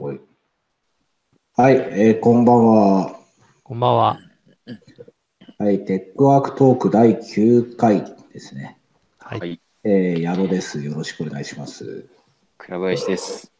[0.00, 0.20] はい、
[1.56, 3.20] はいえーこんばんは。
[3.62, 4.18] こんばんは。
[5.58, 8.78] はい、テックワークトーク第9回ですね。
[9.18, 9.40] はい。
[9.40, 10.82] はいえー、矢野です。
[10.82, 12.06] よろしくお願いします。
[12.56, 13.52] 倉林です。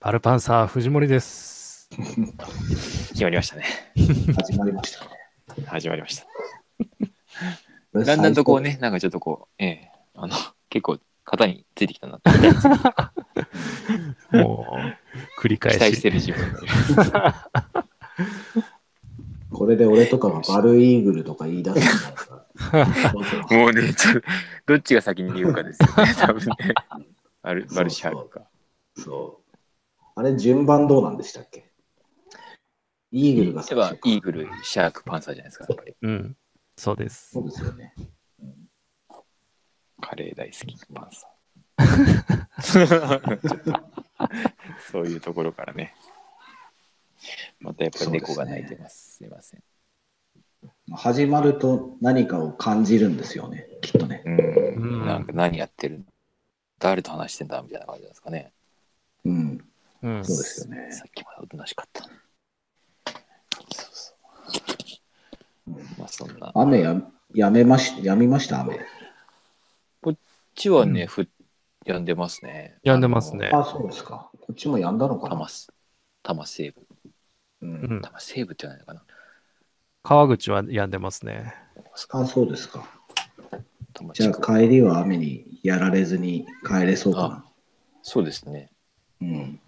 [0.00, 1.88] バルパンサー藤森です。
[3.12, 3.64] 決まりましたね。
[4.36, 5.66] 始まりましたね。
[5.66, 6.26] 始まりました。
[7.92, 10.34] だんだんとこうね、なんかちょっとこう、ええあの、
[10.68, 12.30] 結構型についてきたなって
[14.32, 14.78] も
[15.38, 16.58] う、繰り返期待ししてる自分で。
[19.50, 23.54] これで俺とかがバルイーグルとか言い出すんじゃないですか。
[23.56, 24.20] もうね、ちょ
[24.66, 26.56] どっちが先に言うかですよね、多分ね。
[27.42, 28.48] バル、バルシャークか。
[28.96, 29.54] そう。
[30.16, 31.70] あれ、順番どうなんでしたっけ？
[33.12, 35.94] イーグルが例えば最初、かイーグル、シャーク、パンサーじゃないですか、やっぱり。
[36.02, 36.36] うん。
[36.76, 37.40] そうですそ。
[37.40, 37.94] うですよね。
[40.00, 41.33] カレー大好き、パンサー。
[44.90, 45.94] そういうところからね。
[47.60, 49.16] またやっぱり猫が鳴いてます。
[49.16, 49.62] すいません。
[50.92, 54.22] 始まると何かを感じるんですよね、きっとね。
[54.24, 54.40] うん、う
[55.04, 56.04] んなんか何やってる
[56.78, 58.52] 誰と話してんだみたいな感じなんですかね。
[59.24, 59.64] うん。
[60.02, 60.24] うん。
[60.24, 60.92] そうですよね。
[60.92, 62.04] さっきまでおとなしかった。
[62.04, 62.12] そう
[63.92, 64.14] そ
[65.66, 65.72] う。
[65.98, 66.52] まあそんな。
[66.52, 67.02] こっ雨や
[67.34, 68.78] やめまし、やみました、雨。
[70.54, 71.28] ちはね、ふ
[71.84, 72.78] やんでますね。
[72.82, 74.30] やんでますねあ、そうですか。
[74.40, 75.36] こっちもやんだのかなあの。
[75.36, 75.72] 玉す、
[76.22, 76.80] 玉西部。
[77.62, 77.66] う。
[77.66, 78.00] うんん。
[78.00, 79.02] 玉西部って言わないのかな。
[80.02, 81.54] 川口は病んでますね。
[82.10, 82.86] あ、そうですか。
[83.92, 87.44] 玉じゃ地区あ帰りは雨にやられずに帰れそうかな。
[88.02, 88.70] そうですね。
[89.20, 89.60] うん。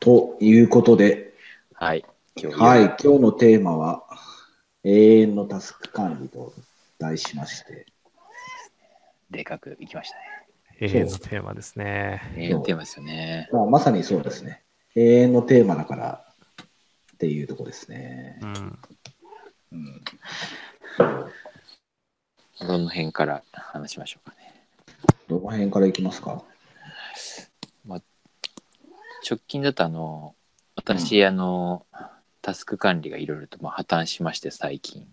[0.00, 1.34] ということで、
[1.72, 2.04] はい。
[2.36, 4.02] 今日はい、今日のテーマは
[4.82, 6.52] 永遠のタスク管理と
[6.98, 7.86] 題しまして、
[9.34, 10.22] でかくいきましたね。
[10.80, 12.34] 永遠のテーマですね。
[12.36, 13.48] ええテーマですよね。
[13.52, 14.62] まあ、まさにそうですね。
[14.94, 16.24] 永遠のテーマだから
[16.62, 18.46] っていうところですねう。
[18.46, 18.78] ん。
[19.72, 20.00] うん、
[22.66, 24.66] どの辺から話しましょうかね。
[25.28, 26.44] どの辺からいきますか？
[29.28, 30.34] 直近だとあの
[30.76, 31.86] 私、あの
[32.42, 35.06] タスク管理がいろいろとまあ破綻しまして最近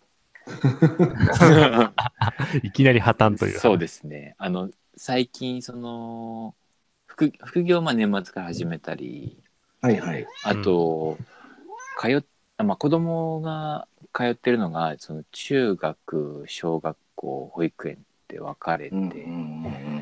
[2.63, 3.59] いきなり破綻という。
[3.59, 6.53] そうですねあの最近その
[7.07, 9.37] 副副業をまあ年末から始めたり
[9.81, 10.27] はいはい。
[10.43, 11.17] あと、
[11.99, 12.23] 通っ
[12.61, 17.97] あまあ、子供が通ってるのがその中学小学校保育園っ
[18.27, 19.51] て分かれて、うん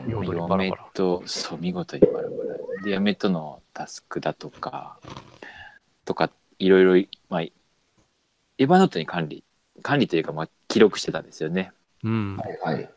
[0.08, 4.98] 嫁とそう見事にバラバラで嫁とのタスクだとか
[6.04, 9.44] とかいろいろ、まあ、 Evernote に管理
[9.82, 11.72] 管理というか、まあ、記録してたんですよね。
[12.04, 12.38] うん。
[12.38, 12.90] はいはい。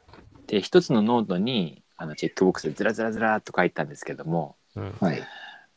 [0.47, 4.95] で一つのノートにあのチェックボックスでずらずらずらっと書いたんですけどもうん。
[5.01, 5.23] はい。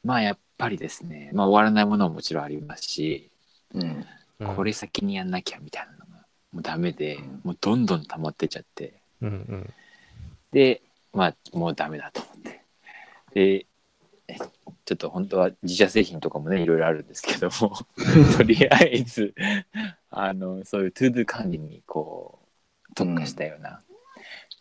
[0.03, 3.29] まあやっぱりですね、まあ、終わらないものももちろんありますし、
[3.73, 4.05] うん。
[4.55, 6.05] これ先にやんなきゃみたいなのが
[6.51, 9.73] もうダメで、うんもうどんどん溜まってっちゃってうんうん。
[10.51, 10.81] で
[11.13, 12.61] まあもうダメだと思って
[13.33, 13.65] で
[14.27, 14.35] え
[14.85, 17.75] ちょっと本当は自社製品とかもねいろいろあるんですけども
[18.37, 19.33] とりあえず
[20.09, 22.44] あのそういう ToDo 管理にこう
[22.95, 23.81] 特化したような、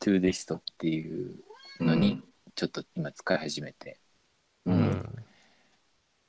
[0.00, 1.36] Todoist っていう
[1.80, 2.22] のに
[2.54, 3.98] ちょっと今使い始めて
[4.66, 4.72] う。
[4.72, 5.24] うんん。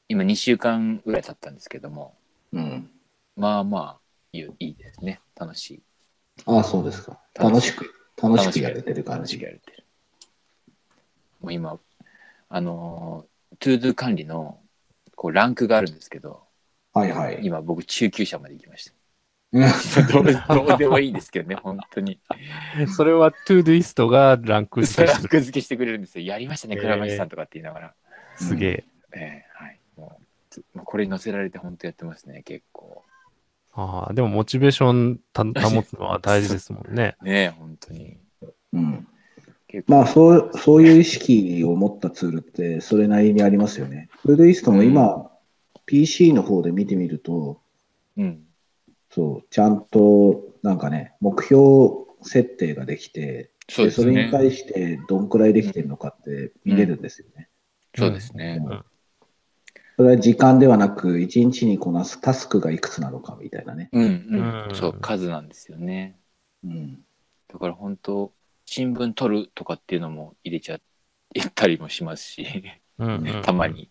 [0.07, 2.15] 今2週間ぐらい経ったんですけども
[2.53, 2.89] うん。
[3.35, 3.99] まあまあ
[4.31, 5.83] いいですね楽しい
[6.45, 7.19] あ、そうですか。
[7.33, 9.43] 楽しく、楽しくやれてる感じ楽しく。
[9.45, 9.83] やれてる
[11.41, 11.79] もう今
[12.49, 13.25] あの
[13.59, 14.59] ToDo 管理の
[15.15, 16.43] こうランクがあるんですけど
[16.93, 17.39] はいはい。
[17.43, 18.94] 今僕中級者まで行きましうんた
[20.11, 22.19] どうどうでもいいですけどね本当に。
[22.95, 26.25] それは Todoist がランク付けラしてク付けしてくれるんですよ。
[26.25, 27.93] やりましたね倉林さんとかって言いながら、
[28.35, 28.85] すげえ。
[29.13, 29.79] えーはい。
[29.95, 33.03] もうつもうこれに載せられて本当やってますね結構。
[33.73, 37.15] ああ、でもモチベーションた保つのは大事ですもんね。
[37.23, 38.17] ねえ本当に。
[38.73, 39.07] うん。
[39.67, 39.93] 結構。
[39.93, 44.09] まあそう、そういう意識を持ったツールって、それなりにありますよね。
[44.21, 45.29] Todoist も今、
[45.85, 47.61] PC の方で見てみると、
[48.17, 48.44] うん
[49.15, 51.63] そう、ちゃんと、なんかね、目標
[52.21, 57.47] 設定ができて、そうですねそれに対してどんくらいできてるのかって見れるんですよね。
[57.97, 58.85] そうですね、うん
[59.97, 63.87] それは時間ではなく、一日にこなすタスクがいくつなのかみたいなね。
[63.93, 66.19] うんうん、うんそう数なんですよね
[66.65, 66.99] うん。
[67.47, 68.33] だから本当
[68.65, 70.79] 新聞取るとかっていうのも入れちゃっ
[71.55, 72.45] たりもしますし
[72.99, 73.39] うんうん。
[73.41, 73.89] たまに。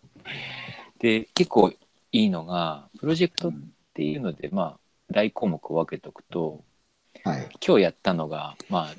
[0.99, 1.77] で結構い
[2.11, 3.53] いのがプロジェクトっ
[3.95, 4.79] ていうのでまあ
[5.11, 6.63] 大項目を分けておくと
[7.23, 7.49] はい。
[7.65, 8.95] 今日やったのがまあ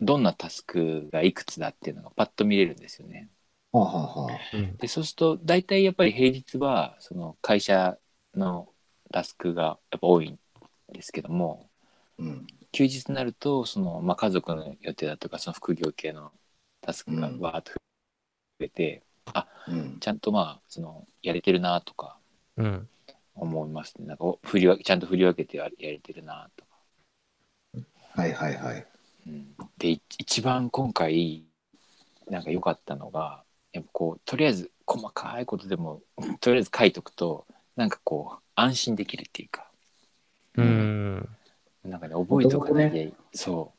[0.00, 3.28] どんなタスクがいくつだっていうのがパッと見れるんですよね。
[3.72, 4.38] はあ、はあ
[4.78, 7.98] でそうすると大体やっぱり平日はその会社
[8.34, 8.68] の
[9.12, 10.38] タスクがやっぱ多いん
[10.92, 11.68] ですけども
[12.18, 12.46] うん。
[12.72, 16.32] 休日になるとその、まあ、家族の予定だとかその副業系の
[16.80, 17.78] タスクがうんわーっと増
[18.60, 19.02] えて、
[19.68, 19.98] うん。
[20.00, 22.18] ちゃんとまあそのやれてるなとか
[22.56, 22.88] うん。
[23.38, 27.82] 思いますねなんかお振り分けちゃんと振り分けてややれてるなとか、
[28.14, 28.86] はいはいはい。
[29.26, 31.44] うん、でい一番今回
[32.30, 36.02] なんか良かったのがやっぱこうとりあえず細かいことでも
[36.40, 37.46] とりあえず書いとくと
[37.76, 39.70] なんかこう安心できるっていうか。
[40.56, 41.28] うん。
[41.84, 43.72] なんかね覚えとかないで、元そ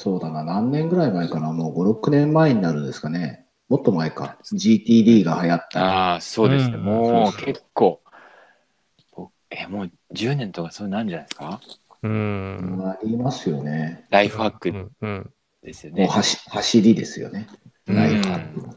[0.00, 3.46] そうだな、何年ぐらい前かな、もう5、6年前になるんですかね。
[3.68, 4.38] もっと前か。
[4.44, 5.84] GTD が流行っうた。
[5.84, 6.84] ああそうですね、うん。
[6.84, 7.99] もう結構。
[7.99, 7.99] 僕
[9.50, 11.60] えもう10年とかそうなんじゃないですか？
[12.02, 12.82] うん。
[12.86, 14.06] ありますよね。
[14.10, 14.90] ライフハックうん。
[15.00, 15.16] うん。
[15.18, 15.20] も
[15.62, 17.46] うですよね、走走りですよね。
[17.86, 18.74] うんライフハックの。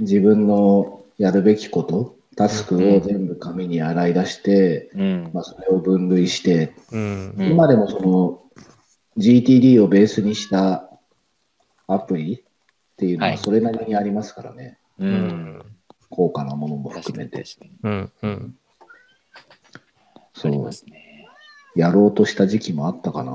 [0.00, 7.34] 自分のやるべきこと、タスクを全部紙に洗い出して、うんまあ、それを分類して、うん。
[7.38, 8.40] うん今でもその
[9.16, 10.90] GTD をベースにした
[11.86, 12.42] アプリっ
[12.96, 14.78] ていうのははいそれなりにありますからね。
[14.98, 15.62] ううんん。
[16.10, 17.44] 高価なものも含めて。
[17.84, 18.12] うん。
[18.22, 18.58] うん。
[20.34, 20.72] そうありま。
[20.72, 21.26] すね
[21.76, 23.32] やろうとした時期もあったかな。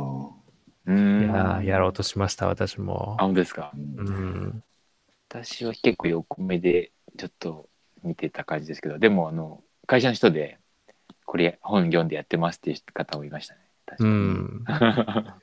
[0.86, 3.24] うんいやーやろうとしました、私もあ。
[3.24, 3.72] 本当ですか？
[3.75, 4.63] うんうん。
[5.30, 7.68] 私は結構横目でちょっと
[8.04, 10.57] 見てた感じですけどでもあの会社の人で
[11.25, 14.66] これ本読んでやってますっていう方もいましたね確うかにん。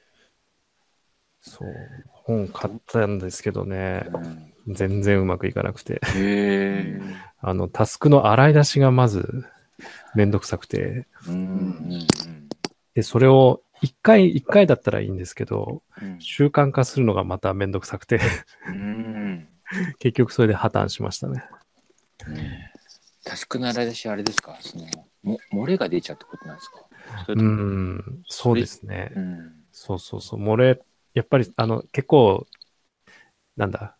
[1.40, 1.68] そう。
[2.08, 6.00] 本買ったんですけどね、うん全然うまくいかなくて。
[7.38, 9.44] あの、タスクの洗い出しがまず
[10.16, 11.06] めんどくさくて、
[12.94, 16.20] で、それを一回、一回だったらいいんですけど、うん。
[16.20, 18.18] 習慣化するのがまためんどくさくて、
[18.68, 19.46] うん。
[19.98, 21.44] 結局それで破綻しましたね。
[23.24, 24.56] タスクの洗い出しはあれですか？
[24.60, 24.86] その
[25.22, 26.76] も漏れが出ちゃうってことなんですか？
[27.28, 29.12] うん、そうですね。
[29.14, 29.52] うん。
[29.72, 30.40] そうそうそう。
[30.42, 30.80] 漏れ、
[31.12, 32.46] やっぱり、あの、結構、
[33.56, 33.96] なんだ、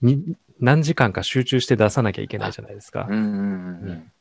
[0.00, 3.06] に、何時間か集中して出さなきゃいけないじゃないですか。
[3.08, 3.16] うん。
[3.16, 3.36] うんう
[3.86, 4.12] んうん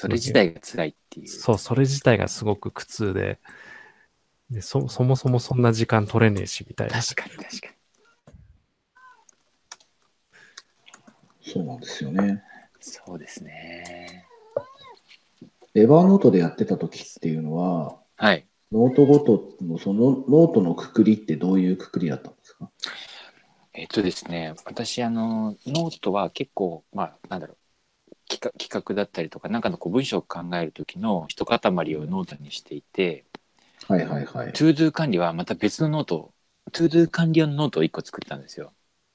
[0.00, 1.28] それ自体が辛いっていう。
[1.28, 3.38] そう、それ自体がすごく苦痛で、
[4.50, 7.00] でそ、そもそもそんな時間取れねえし、みたいな。
[7.00, 7.74] 確かに確かに。
[11.42, 12.42] そうなんですよね。
[12.80, 14.26] そうですね。
[15.74, 18.46] Evernote でやってた時っていうのは、はい。
[18.72, 22.70] ノートごとのそのノートのくくりってどういうくくりだったんですか？
[23.72, 27.56] えっとですね、私、あの、ノートは結構、まあ、なんだろう、
[28.30, 31.58] 企画企画だったりとか、なんかのこう文章を考える時の一塊
[31.96, 33.24] をノートにしていて、
[33.88, 34.52] はいはいはい。
[34.52, 36.32] ToDo 管理はまた別のノート、
[36.72, 38.72] ToDo 管理用のノートを1個作ったんですよ。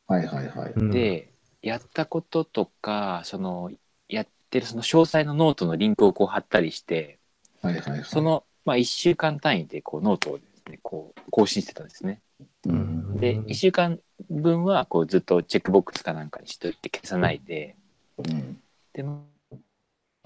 [0.07, 0.73] はいはいはい。
[0.75, 1.31] うん、で、
[1.61, 3.71] やったこととか、その、
[4.09, 7.19] やってるその詳細のノートのリンクをこう貼ったりして、
[7.61, 8.03] はいはいはい。
[8.03, 12.21] その、まあ、1週間単位でこうノートをですね、こう更新してたんですね。
[12.67, 17.77] うん、で、1週間分はこうずっとチェックボックスかなんかにしといて消さないで、
[18.17, 18.59] うん。
[18.95, 19.03] で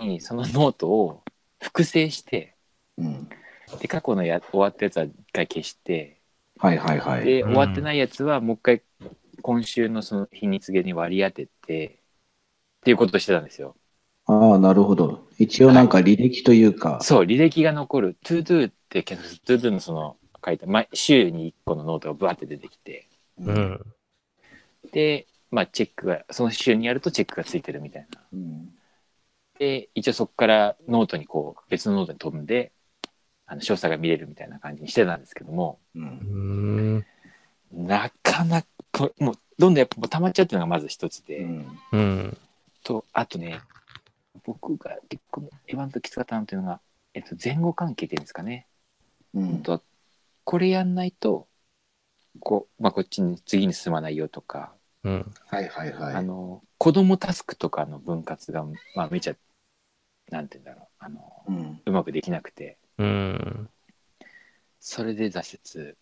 [0.06, 1.24] にそのノートを
[1.62, 2.56] 複製して
[2.98, 3.30] うん。
[3.80, 6.22] で過去のや終わったやつは一回消して
[6.58, 7.26] はいはいはい。
[7.26, 8.82] で、うん終わってないやつはもう一回
[9.42, 12.00] 今週のその日に告げに割り当てて
[12.80, 13.76] っていうことをしてたんですよ。
[14.26, 15.28] ああ、なるほど。
[15.38, 23.08] 一応なんか履歴というか、そう履歴が残る ToDo って検索する ToDo のその書いた、ま、週に1個のノートがブワって出てきて
[23.40, 23.82] うん。
[24.92, 28.22] で、まあ、チェックがその週にやるとチェックがついてるみたいな。
[28.34, 28.70] うん。
[29.58, 32.72] で一応そこからノートにこう別のノートに飛んで
[33.46, 36.00] あの詳細が見れるみたいな感じにしてたんですけどもう。
[36.00, 37.06] うんん。
[37.72, 41.80] なかなかもうどんどんやっぱ溜まっちゃうっていうのがまず一つで、うん。
[41.92, 42.38] うん。
[42.84, 43.60] とあとね
[44.46, 46.80] 僕が結構 Evernote きつかったなというのが、
[47.14, 48.68] えっと、前後関係っていうんですかね、
[49.34, 49.62] うん。
[49.62, 49.82] と
[50.46, 51.48] これやんないと
[52.40, 55.32] こう、まあ、こっちに次に進まないよとか、うん。
[55.48, 56.16] はいはいはい。
[56.16, 58.66] あの子供タスクとかの分割が、
[58.96, 59.36] まあ、めちゃ
[60.30, 61.82] なんて言うんだろうあのうん。
[61.86, 63.70] うまくできなくてうん。
[64.80, 65.96] それで挫折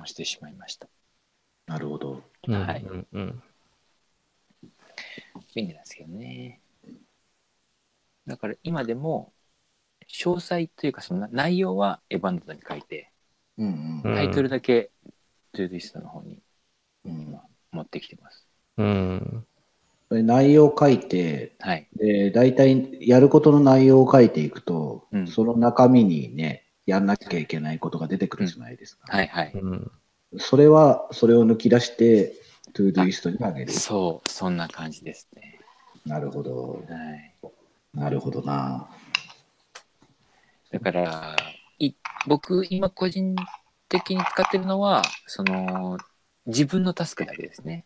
[0.00, 0.88] をしてしまいました
[1.66, 2.22] なるほど。
[2.46, 3.06] はいうん。
[3.12, 3.42] うん。
[5.54, 6.60] 便利なんですけどね
[8.26, 9.32] だから今でも
[10.08, 13.10] 詳細というかそのな内容はエヴァンドトに書いて
[13.56, 14.90] うんうんタイトルだけ
[15.52, 16.38] Todoist の方に
[17.04, 17.12] うん。
[17.12, 17.40] うん
[17.72, 18.46] 持ってきてます
[18.78, 19.44] うん。
[20.08, 29.14] それ内容を書いて、はいで、大体やることの内容を書いていくと、うんその中身にね、やんなきゃいけないことが出てくるじゃないですか。
[29.14, 29.90] はいはいうん。
[30.38, 32.34] それは、それを抜き出して、
[32.72, 33.72] Todoist にあげる。
[33.72, 35.58] そう、そんな感じですね。
[36.06, 36.84] なるほど。
[36.88, 37.34] はい。
[37.94, 38.88] なるほどな。
[40.70, 41.36] だから、
[41.78, 41.92] い
[42.26, 43.34] 僕、今個人
[43.88, 45.98] 的に使ってるのは、その、
[46.48, 47.84] 自分のタスクだけですね。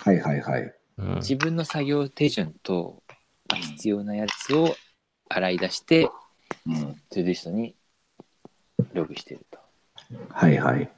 [0.00, 0.62] はいはいはい。
[0.98, 3.02] うん自分の作業手順と、
[3.50, 4.74] まあ必要なやつを
[5.28, 6.10] 洗い出して、
[6.66, 6.94] うん。
[7.10, 7.76] Todoist に
[8.92, 9.58] ログしてると。
[10.30, 10.90] はいはい。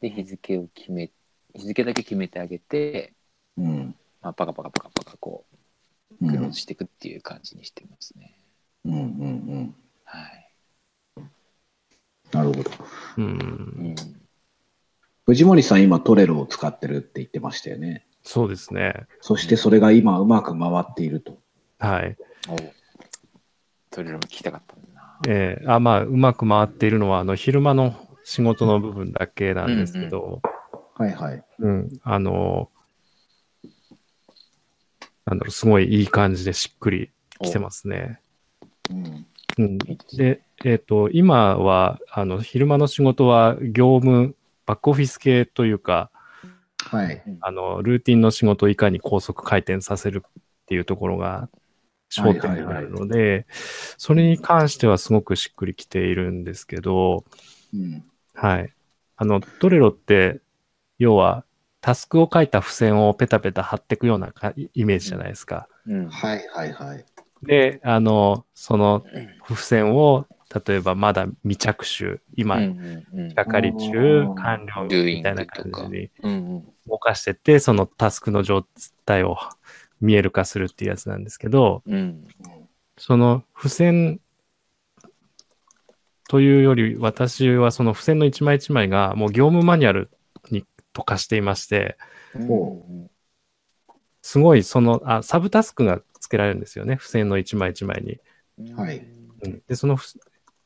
[0.00, 1.12] で、日付を決め、
[1.54, 3.14] 日付だけ決めてあげて、
[3.56, 3.94] うん。
[4.20, 5.44] まあ、パカパカパカパカこ
[6.20, 6.30] う、うん。
[6.30, 8.40] クローズしていくっていう感じにしてますね。
[8.86, 9.04] うんうんう
[9.60, 9.74] ん。
[10.04, 10.50] はい。
[12.32, 12.70] なるほど。
[13.18, 13.22] う。
[13.22, 13.28] うん
[13.92, 14.23] ん。
[15.26, 18.06] 藤森さん、今トレロを使ってるって言ってましたよね。
[18.22, 19.06] そうですね。
[19.20, 21.38] そしてそれが今うまく回っていると。
[21.78, 22.16] はい。
[22.48, 22.56] お
[23.90, 25.18] トレロも聞きたかったんだな。
[25.28, 30.42] えーあまあ、うまく回っているのは、あの、昼間の仕事の部分だけなんですけど、
[30.96, 31.44] はいはい。
[31.58, 32.70] うん、あの、
[35.24, 37.10] なんだろう、すごいいい感じでしっくり
[37.42, 38.20] きてますね。
[38.90, 39.26] うん。
[39.56, 44.34] うん、ですねで、えっ、と、今は、あの、昼間の仕事は業務、
[44.66, 46.10] バックオフィス系というか、
[46.78, 47.22] はい。
[47.40, 51.48] あの、ルーティンの仕事をいかに高速回転させるっていうところが
[52.10, 53.46] 焦点になるので、
[53.98, 57.24] それに関してはすごくしっくりきているんですけど、
[57.74, 58.04] うん。
[58.34, 58.72] はい。
[59.16, 60.40] あの、トレロって、
[60.98, 61.44] 要は、
[61.80, 65.68] タスクを書いた付箋をペタペタ貼っていくようなかイメージじゃないですか。
[65.86, 66.08] うん。
[66.08, 67.04] はいはいはい。
[67.42, 70.26] で、あの、そのうん付箋を、
[70.66, 72.58] 例えばまだ未着手、今、
[73.34, 76.10] 係中うん、完了みたいな感じに
[76.86, 78.64] 動かしてって、そのタスクの状
[79.04, 79.36] 態を
[80.00, 82.26] 見える化するっていうやつなんですけど、うん
[82.96, 84.20] その付箋
[86.28, 90.10] というより、私はその付箋の一枚一枚がもう業務マニュアル
[90.50, 91.96] に溶かしていまして、
[92.46, 93.08] ほ
[94.22, 98.18] すごいその、あ、サブタスクがつけられるんですよね、付箋の一枚一枚に。
[98.58, 98.76] うん。
[98.76, 98.98] はい。
[99.42, 99.62] うん。
[99.68, 100.06] で、そのふ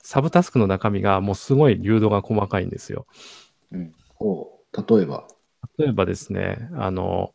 [0.02, 3.06] サブタスクの中身がもうすごい流動が細かいんですよ。
[3.72, 4.96] うんほう。
[4.96, 5.26] 例えば？
[5.78, 7.34] 例えばですね、あの、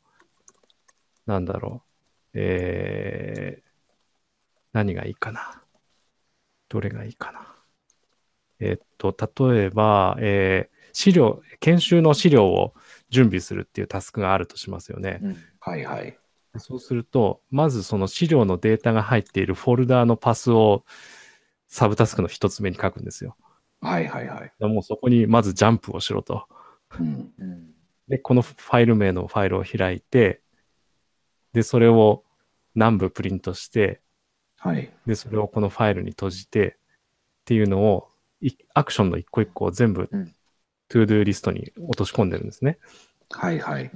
[1.25, 3.63] なんだろう、えー、
[4.73, 5.61] 何がいいかな？
[6.69, 7.55] どれがいいかな？
[8.59, 9.15] えーっと、
[9.51, 12.75] 例えば、えー資料、研修の資料を
[13.09, 15.21] 準備するっていうタスクがあるとしますよね。
[15.23, 16.19] うんはいはい。
[16.59, 20.85] そうすると、まずその資料のデータが入っているフォルダーのパスを
[21.73, 23.35] サブタスクの一つ目に書くんですよ。
[23.81, 24.63] はいはいはい。
[24.63, 26.47] もうそこにまずジャンプをしろと。
[26.99, 27.33] うん。
[27.39, 27.73] うん
[28.07, 30.41] で、このファイル名のファイルを開いて、
[31.53, 32.25] で、それを
[32.75, 34.01] 何部プリントして、
[34.57, 34.91] はい。
[35.07, 38.09] で、それをこのファイルに閉じて、っていうのを、
[38.41, 40.35] いアクションの一個一個を全部、うん
[40.89, 42.77] ToDoリストに落とし込んでるんですね。
[43.31, 43.89] はいはい。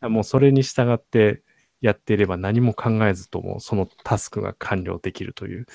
[0.00, 1.42] もうそれに従って
[1.80, 5.66] やっていれば何も考えずともそのタスクが完了できるという。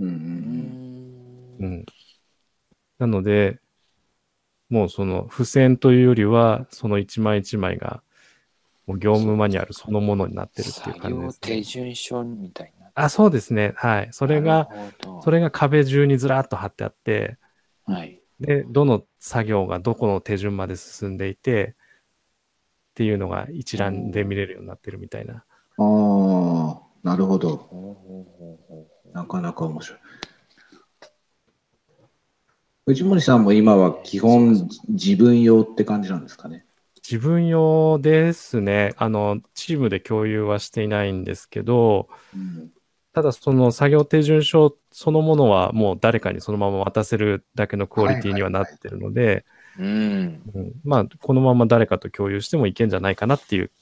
[0.00, 1.86] うんううんんうん。
[2.98, 3.60] なので、
[4.68, 8.02] もうその付箋というよりは、その一枚一枚が、
[8.86, 11.62] もう業務マニュアルそのものになってるっていう作感じです、業手ね。
[11.62, 12.90] 順書みたいな。
[12.94, 13.72] あ、そうですね。
[13.76, 14.08] はい。
[14.12, 14.68] それが、
[15.22, 17.36] それが壁中にずらっと貼ってあって、
[17.84, 18.20] はい。
[18.40, 21.74] で、どの作業がどこの手順まで進んでいて、
[22.90, 25.34] っていうのが一覧で見れるようになってるみたいな。
[25.34, 25.42] あ
[25.78, 28.89] あ、なるほど。
[29.12, 29.98] なかなか面白い。
[32.86, 36.64] 藤森さんも今は基本自分用って感じなんですかね？
[36.96, 38.94] 自分用ですね。
[38.96, 42.70] あの、チームで共有はしていないんですけど、うん。
[43.12, 49.44] ただその作業手順書そのものはもう誰かにそのまま渡せるだけのクオリティにはなってるので、
[50.84, 53.72] まあ、このまま誰かと共有してもいけんじゃないかなっていう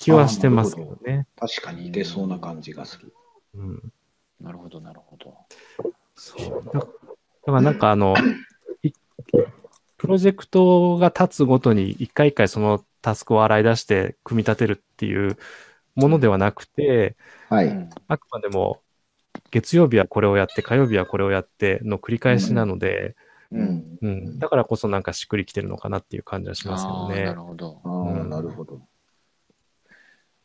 [0.00, 1.26] 気はしてますけどね。
[1.38, 3.12] 確かにいけそうな感じがする。
[3.56, 3.92] うん、
[4.40, 5.36] なるほど、なるほど。
[6.14, 6.90] そうだだか
[7.46, 8.14] らなんかあの、
[8.82, 8.92] い
[9.96, 15.36] プロジェクトが立つごとに一回一回そのタスクを洗い出して組み立てるっていう
[15.94, 17.16] ものではなくて、
[17.48, 17.68] はい。
[17.68, 18.80] うんあくまでも
[19.50, 23.16] 月曜日はこれをやって、火曜日はこれをやっての繰り返しなので、
[23.52, 23.62] う。
[23.62, 23.98] ん。
[24.00, 27.40] うん、だからこそなんかしっくりきてるのかなっていう感じはしますよねなる。
[27.40, 27.80] ほど。
[27.84, 28.72] ああ、うんなるほど。
[28.72, 28.84] そうか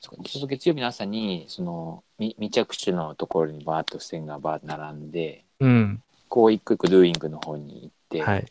[0.03, 6.03] ちょっと月曜日の朝に、その、み未着手のところにバーッと付箋がバーッと並んで、うん。
[6.27, 8.45] こう一個一個ドゥーイングの方に行って、はい。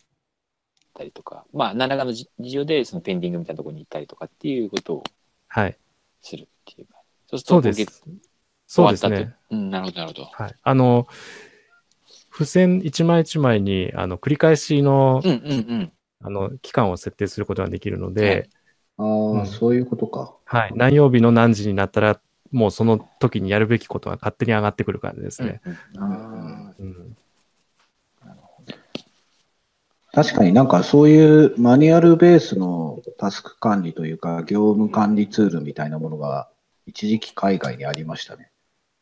[0.94, 5.04] たりとか、まあ、何らかの事事情で、そのペンディングみたいなところに行ったりとかっていうことを
[5.48, 5.76] はい。
[6.22, 6.94] するっていうか。
[7.28, 8.02] そうすると、そうです月。
[8.66, 9.34] そうですね。
[9.50, 10.24] うん、なるほど、なるほど。
[10.32, 10.54] はい。
[10.62, 11.06] あの、
[12.32, 15.92] 付箋一枚一枚に、あの、繰り返しの、うんうんうん。
[16.22, 18.48] あの、期間を設定することができるので、
[19.02, 20.34] ああ、うんそういうことか。
[20.44, 20.72] はい。
[20.74, 22.20] 何曜日の何時になったら、
[22.52, 25.60] もうその時にやるべきことが勝手に上がってくる感じですね。
[30.14, 36.50] 確かになんかそういうマニュアルベースのタスク管理というか、業務管理ツールみたいなものが
[36.86, 38.50] 一時期海外にありましたね。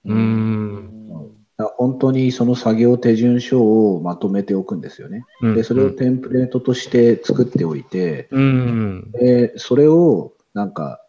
[0.05, 3.63] うーん本当にその作業手順書
[3.95, 5.25] をまとめておくんですよね。
[5.43, 9.11] うんで、それをテンプレートとして作っておいて、うん。
[9.13, 11.01] で、それをなんか、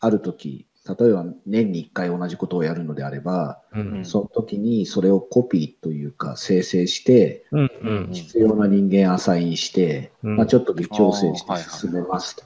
[0.00, 0.66] ある時、
[0.98, 4.04] 例えば年に1回同じことをやるのであれば、うん。
[4.04, 7.70] その時にそれをコピーというか生成して、うん。
[7.82, 8.12] うん。
[8.12, 12.44] 必要な人間アサインして、うんまあ、ちょっと微調整して進めますと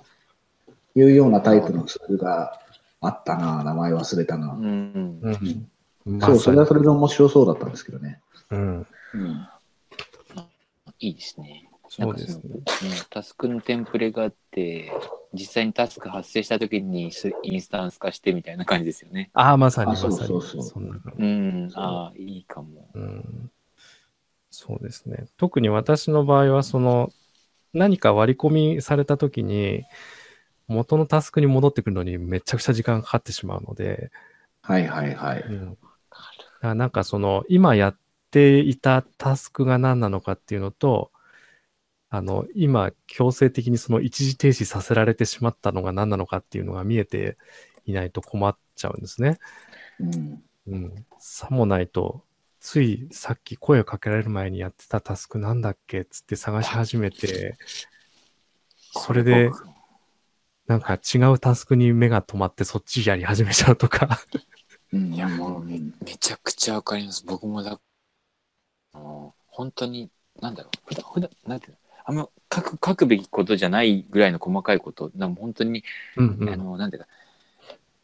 [0.97, 2.59] いうようなタイプのツールが
[3.01, 4.55] あったな、名前忘れたな。
[4.55, 5.69] うんうん。
[6.21, 6.81] そう、それはそれ。
[6.81, 8.21] れで面白そうだったんですけどね。
[8.51, 8.87] うん。
[9.15, 9.49] うん。
[10.99, 11.69] いいですね。
[11.89, 12.43] そうですね
[13.11, 14.91] タスクのテンプレがあって、
[15.35, 19.31] 実際にタスク発生した時にスインスタンス化してみたいな感じですよね。
[19.35, 20.17] ああ、まさにあまさに。
[20.17, 22.89] そうそうそううん、ああ、いいかも。
[22.95, 23.51] うん
[24.53, 25.27] そうですね。
[25.39, 27.11] 特に私の場合は、その、
[27.73, 29.85] 何か割り込みされたときに、
[30.69, 34.11] 元のタスクに戻ってくるのにめちゃくちゃ時間がかかってしまうので、
[34.61, 35.41] はいはいはい。
[35.41, 35.79] うん、
[36.69, 37.99] らなんかその、今やっ
[38.31, 41.11] ていたタスクが何なのかっていうのと、
[42.09, 47.39] あの、今、強制的にその一時停止させられてしまったのが何なのかっていうのが見えて
[47.87, 49.39] いないと困っちゃうんですね。
[49.99, 50.43] うん。
[50.67, 51.07] うん。
[51.19, 52.23] さもないと、
[52.61, 57.57] ついさっき声をかけられる前にやってたタスクなんだっけっつって探し始めて、
[58.77, 59.51] それで、
[60.67, 64.21] なんか違うタスクに目が止まってそっちやり始めちゃうとか。
[64.93, 67.25] うんいやもうめんめちゃくちゃわかります。
[67.27, 67.81] 僕もだ、
[68.93, 75.85] あの本当に、なんだろう、普段、なんていうの、あんま書く、書くべきことじゃないぐらいの細かいこと、なんか本当に、
[76.17, 76.49] うんうん。
[76.49, 77.09] あの、なんていうか、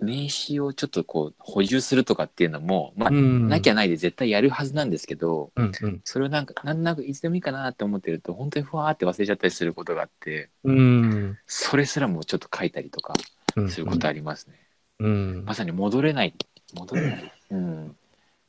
[0.00, 6.00] 名刺をちょっとこう、補充するとかっていうのも、まあ、うんなきゃないで絶対やるはずなんですけど、うんうん。
[6.04, 11.38] それをなんか、なんとなくいつでもいいかなって思ってると、本当にふわーって忘れちゃったりすることがあって、うん。
[11.46, 13.14] それすらもちょっと書いたりとか
[13.56, 14.54] うんすることありますね。
[15.00, 16.34] うんまさに戻れない。
[16.74, 17.32] 戻れない。
[17.50, 17.96] うん。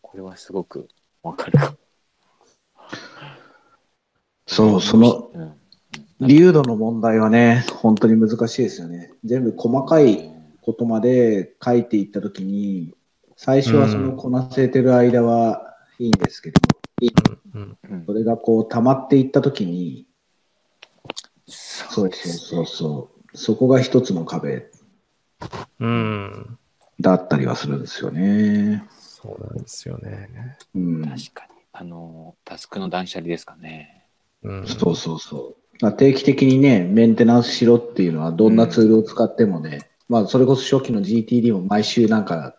[0.02, 0.88] これはすごく
[1.24, 1.78] わかるかも。
[4.48, 5.56] そう、その、うん。
[6.28, 9.14] 流度の問題はね、本当に難しいですよね。
[9.24, 10.30] 全部細かい
[10.62, 12.94] ことまで書いていったときに、
[13.38, 16.60] 最初はそのこなせてる間はいいんですけど、
[17.54, 20.08] うんうんそれがこう溜まっていったときに、
[21.48, 24.70] そうそうそうそう、そこが一つの壁
[25.80, 26.60] うん。
[27.00, 28.86] だったりはするんですよね。
[29.00, 30.30] そうなんですよね。
[30.76, 31.52] うん、確かに。
[31.72, 34.06] あの、タスクの断捨離ですかね。
[34.44, 34.68] うん。
[34.68, 35.56] そうそうそう。
[35.82, 42.56] まあ定期的にね、メンテナンスしろっていうのは、どんなツールを使ってもね、まあ、それこそ初期の GTD も毎週なんか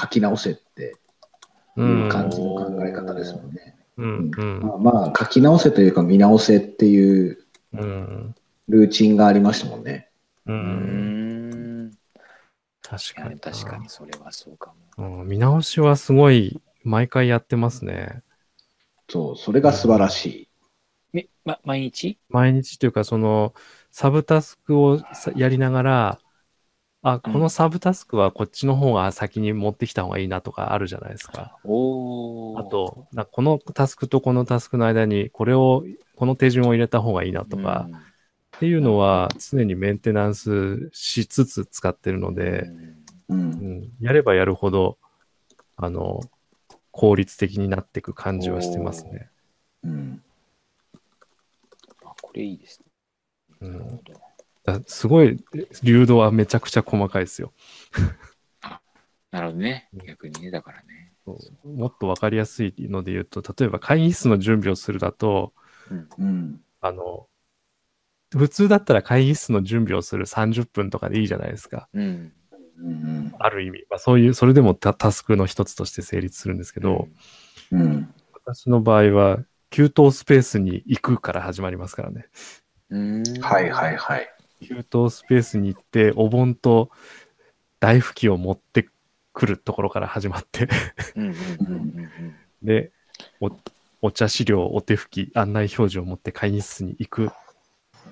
[0.00, 0.96] 書き直せって
[1.76, 3.76] いう感じの考え方ですもんね。
[3.98, 4.30] うん。
[4.36, 4.60] うん。
[4.60, 7.38] まあ、まあ、書き直せというか見直せっていう
[7.74, 8.34] うん。
[8.68, 10.08] ルーチンがありましたもんね。
[10.46, 10.52] う。
[10.52, 11.23] うんん。
[12.86, 13.40] 確かに。
[13.40, 13.88] 確かに。
[13.88, 15.20] それはそうかも。
[15.20, 15.28] うん。
[15.28, 18.22] 見直しはすごい、毎回やってますね。
[19.08, 20.48] そう、それが素晴らしい。
[21.12, 22.18] みま、毎日？
[22.28, 23.54] 毎日というか、その、
[23.90, 26.18] サブタスクをさやりながら、
[27.02, 31.58] あ、このサブタスクはこっちの方が先に持ってきた方がいいなとかあるじゃないですか。
[31.64, 35.84] おーあ、と、なこのタスクとこのタスクの間に、これを、
[36.16, 37.88] この手順を入れた方がいいなとか、
[38.56, 42.62] っていうのは常にメンテナンスしつつ使ってるのうん、で、
[43.28, 43.34] う。
[43.34, 44.98] うんん、やればやるほど、
[45.76, 46.20] あの、
[46.90, 49.28] 効率的になっていく感じはしてますね。
[49.82, 50.22] うん。
[52.04, 52.86] あこれいいですね。
[53.60, 54.00] うん
[54.86, 55.44] すごい、
[55.82, 57.52] 流動はめちゃくちゃ細かいですよ。
[59.30, 60.06] なるほどねうん。
[60.06, 61.12] 逆にね、だからね。
[61.64, 65.52] もっとわかりやすいので言うと、例えば会議室の準備をするだと、
[65.90, 66.08] うん。
[66.18, 66.60] うん。
[66.80, 67.28] あの、
[68.38, 71.88] 普通だったら会議室の準備をする30分とかでいいじゃないですか。
[71.94, 72.32] うん。
[72.78, 73.34] うん。
[73.38, 73.84] ある意味。
[73.90, 77.08] まあ、そういう、それでもタタスクの一つとして成立するんですけど、
[77.70, 78.12] うん。
[78.32, 79.38] 私の場合は、
[79.70, 82.26] 給湯スペースに行くから始まりますからね。
[82.90, 83.22] うん。
[83.40, 84.28] はいはいはい。
[84.60, 86.90] 給湯スペースに行って、お盆と
[87.80, 88.88] 大拭きを持って
[89.32, 90.68] くるところから始まって、
[91.16, 92.10] うんうんうん
[92.62, 92.92] で、
[93.40, 93.50] お
[94.00, 97.30] お茶資料、お手拭き、案内表示を持って会議室に行く、うん。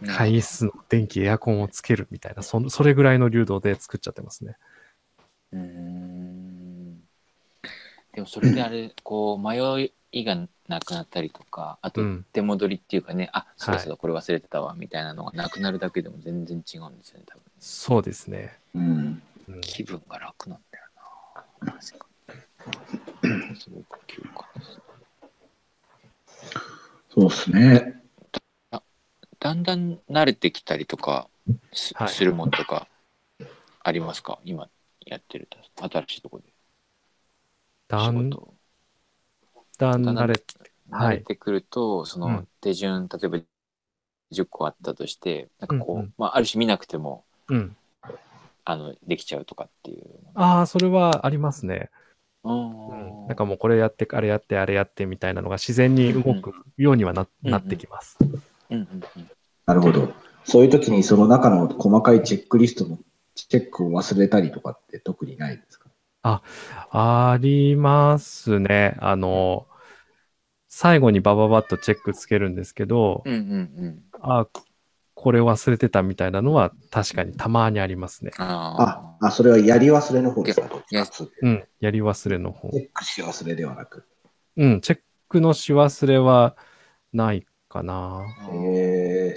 [0.06, 4.56] 会議室の電気、エアコンをつけるみたいな、そそれぐらいの流動で作っちゃってますね。
[5.52, 7.00] うーん
[8.12, 10.36] でもそれであれ、こう迷いが
[10.68, 12.26] なくなったりとかあとうん。
[12.32, 18.58] 出戻りっていうかね、あそうだはいそうだこれ忘れてたわみたいなのがなくなるだけでも全然違うんですよね多分そうですね。
[18.74, 19.22] うん。
[19.48, 20.84] うん気分が楽なんだよ
[21.60, 22.06] な確か
[23.52, 24.32] にそうか休暇
[27.10, 28.01] そうですね。
[29.42, 31.28] だんだん慣れてきたりとか
[31.72, 32.08] す,、はい。
[32.14, 32.86] するもんとか
[33.82, 34.38] ありますか？
[34.44, 34.68] 今
[35.04, 36.52] やってると新しいところで。
[37.88, 38.30] だん
[39.78, 40.34] だん慣れ、
[40.90, 41.16] 慣はい。
[41.16, 42.46] れてくると、そうのん。
[42.60, 43.38] 手順例えば
[44.30, 46.12] 10個あったとしてなんかこう、うんうん。
[46.16, 47.76] まあ、ある種見なくてもうん。
[48.64, 51.90] あのできちゃうとかっていうああ、それはありますね。
[52.44, 53.28] うんうん。
[53.28, 58.16] なんかもうこれやって、あれやって、あれやってみたいなのが自然に動くようにはな,、うんなってきます。
[58.20, 58.88] うんうんうん
[59.64, 60.12] なるほど。
[60.44, 62.98] そういう時にその中の細かいチェックリストの
[63.34, 65.88] チェックを忘れたりとかって特にないですか？
[66.24, 68.96] ありますね。
[69.00, 69.66] あの、
[70.68, 74.46] 最後にバババッとチェックつけるんですけど、うんうんうんあ、
[75.14, 78.32] これ忘れてたみたいなのは確かにたまにありますね。
[78.38, 80.68] ああ、あ、それはやり忘れの方ですか？
[81.42, 81.64] うん。
[81.78, 82.68] やり忘れの方。
[82.70, 84.04] ェックし忘れではなく。
[84.56, 84.80] うん。
[84.80, 86.56] チェックのし忘れは
[87.12, 88.20] ないかな。
[88.20, 89.34] あえ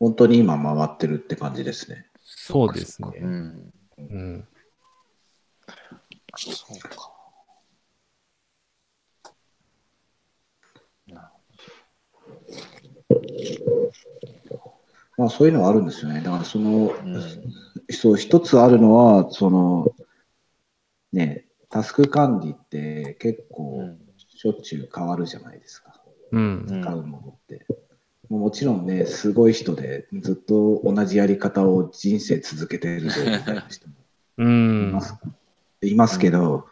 [0.00, 2.06] 本当に今回ってるって感じですね。
[2.24, 4.48] そうですねうんうん。
[6.36, 7.12] そうか
[11.08, 11.32] な
[15.16, 16.20] まあそういうのはあるんですよね。
[16.22, 17.22] だからその、うん
[17.92, 19.92] そう、一つあるのは、その、
[21.12, 25.89] ね、タスク管理って結う構んしょっちゅう変わるじゃないですか。
[26.32, 26.66] うん。
[26.68, 27.66] うん使うものって。
[28.28, 33.94] もうもちろんね、すごい人でずっと同じやり方を人生続けてるぞみたいな人も
[34.38, 34.92] ういん。
[34.92, 35.14] ます,、
[35.82, 36.66] いますけど、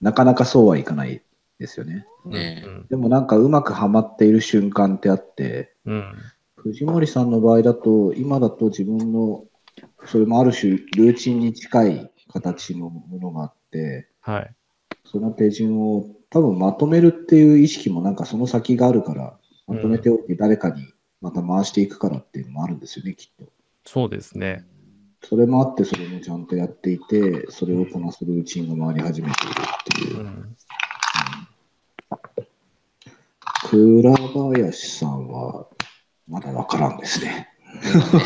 [0.00, 1.22] なかなかそうはいかない
[1.58, 2.06] ですよね。
[2.24, 6.14] ねうんでもなんかうまくはまっている瞬間ってあって、うん。
[6.56, 9.44] 藤森さんの場合だと、今だと自分の、
[10.06, 14.54] それもある種ルーチンに近い形のものがあって、はい。
[15.04, 20.86] その手順を多分まとめるっていう意識もなんかその先があるから、まとめておいて誰かに
[21.20, 23.52] また回していくからっていうのもあるんですよね、きっと。
[23.84, 24.64] そうですね。
[25.22, 30.22] それもあって、それもちゃんとやっていて、それをこなすルーチンが回り始めているっていうう。
[30.22, 30.56] ん。
[33.68, 35.66] 倉林さんは、
[36.26, 37.48] まだわからんですね。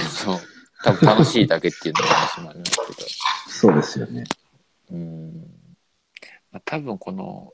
[0.09, 0.39] そう
[0.85, 3.09] 多分楽しいだけっていうの話もありますけど
[3.49, 4.25] そうですよね。
[4.91, 5.51] うん
[6.53, 7.53] まあ、多分この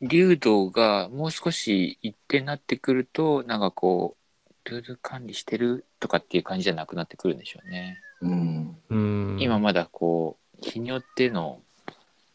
[0.00, 8.00] 流動がもう少し一定になってくるとなんかこうルール管理してるとかっていう感じじゃなくなってくるんでしょうね。
[8.22, 8.76] うん。
[8.88, 9.36] うん。
[9.40, 11.60] 今まだこう日によっての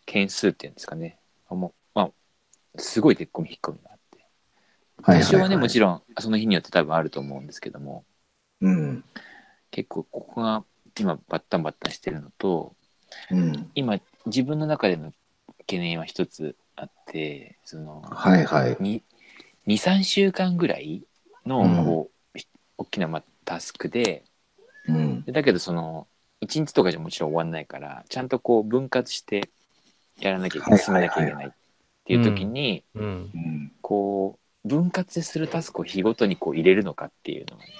[0.05, 1.17] 件数っていうんですかね
[1.49, 2.11] あもうまあ
[2.77, 4.25] すごい出っ込み引っ込みがあって
[5.01, 8.05] はい多少はねもちろろんその日によって多分あると思うんですけども
[8.61, 8.67] ん。
[8.67, 9.03] うん。
[9.71, 10.63] 結構ここが
[10.99, 12.75] 今バッタンバッタンしてるのと
[13.31, 13.71] うん。
[13.75, 15.11] 今自分の中での
[15.59, 18.77] 懸念は一つあってそのはいはい。
[18.79, 19.03] に
[19.67, 21.03] 23週間ぐらい
[21.45, 22.39] のうんこう、
[22.77, 24.23] 大きなまあタスクで
[24.87, 25.23] うん。
[25.23, 26.07] でだけどその
[26.41, 29.49] 1日とかじゃもちろん終わんないからちゃんとこう分割して
[30.19, 31.51] やらなきゃいけない進めなきゃいけないっ
[32.05, 33.03] ていう時に、うん。
[33.33, 33.71] うん。
[33.81, 37.71] こう分割するタスクを日ごとにこう入れるのかっていうのがね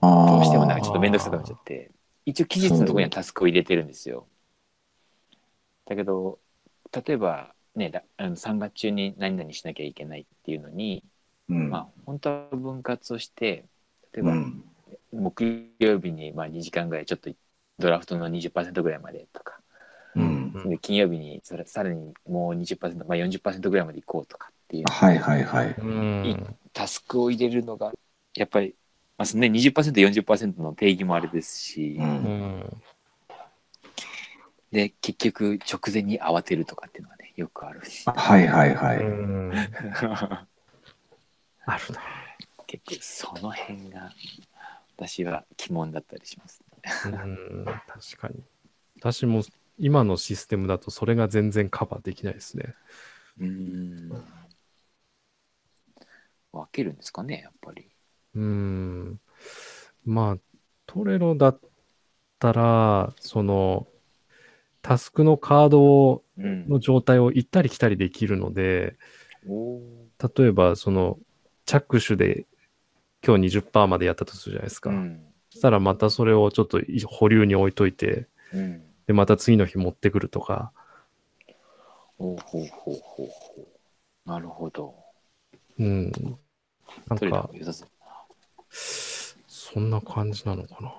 [0.00, 1.90] あどうしてもなんあかちょっと面倒くさくなっちゃって
[2.24, 4.28] 一応期日のところにはタスクを入れてるんですよ。
[5.86, 6.38] だけど
[6.92, 11.04] 例えばねだあの3月中に何々しなきゃいけないっていうのに、
[11.48, 11.70] うん。
[11.70, 13.64] まあ本当は分割をして
[14.12, 14.64] 例えばうん。
[15.12, 17.30] 木曜日にまあ2時間ぐらいちょっと
[17.78, 19.60] ドラフトの20%ぐらいまでとか、
[20.14, 20.52] うん。
[20.54, 25.74] うんで金曜日にそれさらにもう20%、まあ、40%ぐらいまで行こうとかっていうはいはいはい。
[25.78, 26.56] うん。
[26.72, 27.92] タスクを入れるのが
[28.34, 28.74] やっぱり、
[29.18, 32.02] まあそのね、20%40% の定義もあれですし、う。
[32.02, 32.82] うんん。
[34.72, 38.98] で結局直前に慌てるとかっていうのがねよくあるはいはいはい。
[38.98, 39.52] うん。
[41.66, 42.00] あるな。
[42.66, 44.12] 結構その辺が
[44.96, 46.64] 私は疑問だったりします、
[47.04, 47.64] うん。
[47.86, 48.42] 確かに。
[48.98, 49.42] 私も
[49.78, 52.74] 今のシステムだとそれが全然カバーできないですね。
[53.38, 54.08] うーん
[56.52, 57.90] 分けるんですかねやっぱり
[58.34, 59.20] うん。
[60.04, 60.38] まあ、
[60.86, 61.60] トレロだっ
[62.38, 63.86] たら、その、
[64.82, 68.96] タスクのカードをうんの状態を行ったり来たりできるので、
[69.48, 71.18] おー例えば、その、
[71.66, 72.46] 着手で
[73.22, 74.90] 今日20%までやったとするじゃないですか。
[74.90, 80.72] うんそしたらまたそれをちょっと保留に置いといて、うんで、また次の日持ってくるとか、
[82.18, 84.94] ほうほうほうほうほうなるほど
[85.78, 86.10] うん。
[87.08, 87.50] なんか。
[88.70, 90.94] そんな感じなのかな。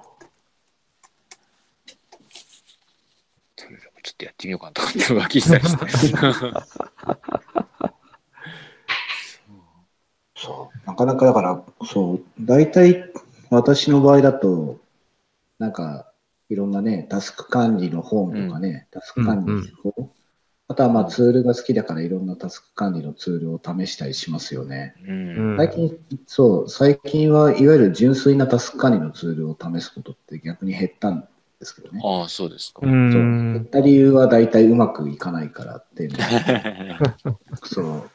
[3.56, 6.18] トレーラーもちょっとやってみようかなとかって浮気したりして。
[10.38, 10.88] そう。
[10.88, 13.12] なかなかだから、そう、大体
[13.50, 14.80] 私の場合だと、
[15.60, 16.10] なんか、
[16.48, 19.94] いろんなね、タスク管理の本とかね、タスク管理の手法、
[20.70, 24.96] あとはまあツールが好きだからいろんなタスク管理のツールを試したりしますよね。
[25.06, 25.58] うん。
[25.58, 31.28] 最近、そう、最近はいわゆる純粋なタスク管理のツールを試すことって逆に減ったん
[31.60, 32.02] ですけどね。
[32.04, 32.82] ああ、そうですか。
[32.84, 33.66] うそう減っん。
[33.72, 38.10] た理由は大体うまくいかないからっていうのが そう。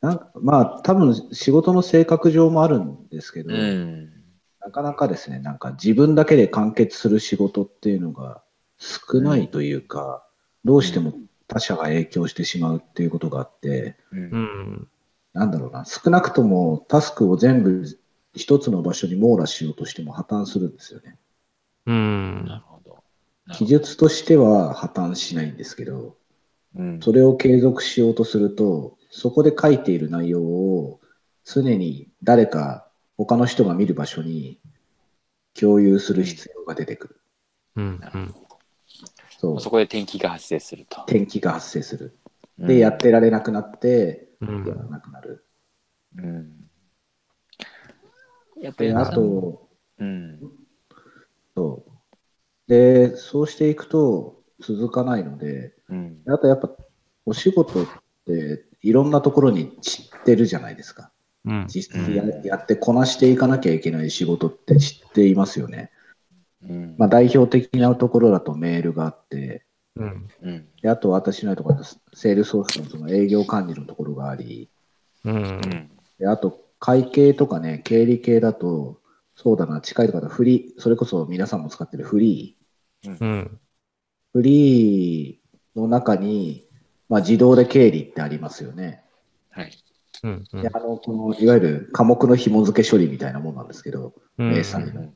[0.00, 4.12] なんかまあ多分仕事の性格上もあるんですけど、うん。
[4.60, 8.42] なかなかですね、なんか自分だけで完結する仕事っていうのが
[8.78, 10.26] 少ないというか、
[10.64, 11.14] どうしても
[11.46, 14.16] 他者が影響してしまうっていうことがあって、う。
[14.16, 14.88] うんん。
[15.32, 17.84] なんだろうな、少なくともタスクを全部
[18.34, 21.18] 一つの場所に網羅しようとしても破綻するんですよね。
[21.86, 22.62] うんなる。
[22.66, 23.02] ほど。
[23.52, 26.16] 記述としては破綻しないんですけど、
[26.74, 27.00] うん。
[27.00, 31.00] それを継続しようとすると、そこで書いている内容を
[31.44, 34.60] 常に誰か他の人が見る場所に
[35.58, 37.20] 共有する必要が出てくる。
[37.76, 38.00] うん。
[38.14, 38.34] うん。
[39.38, 39.60] そう。
[39.60, 41.02] そこで転機が発生すると。
[41.02, 42.18] 転機が発生する。
[42.58, 45.46] うんで、やってられなくなって、うんやらなくなる。
[46.16, 46.70] うん。
[48.60, 49.68] やっぱりで、あと、
[49.98, 50.40] うん。
[51.56, 51.92] そう。
[52.68, 56.22] で、そうしていくと続かないので、うん。
[56.26, 56.70] あとやっぱ
[57.24, 57.86] お仕事っ
[58.26, 61.10] ていろんなところに散ってるじゃないですか。
[61.44, 61.66] うん。
[61.68, 65.90] 実質ややってこなしていかなきゃいけない仕事って知っていますよね。
[66.62, 66.94] うん。
[66.98, 69.64] まあ、代表的なところだとメールがあって、
[69.94, 70.28] うん。
[70.42, 70.68] うん。
[70.82, 74.68] であと私のところだとセールソースのその営業管理のところがあり、
[75.24, 75.30] う。
[75.30, 75.90] うんん。
[76.18, 79.00] であと会計とかね、経理系だと、
[79.36, 83.60] そうだな、近いところだとフリー、それこそ皆さんも使ってるフリー、うん。
[84.32, 86.66] フリーの中に、
[87.08, 89.04] まあ、自動で経理ってありますよね。
[89.50, 89.72] はい。
[90.22, 90.44] うん。
[90.52, 94.48] であのこのいわゆる科目の紐付け処理みたいなもんなんですけど、うん。
[94.48, 95.14] うん。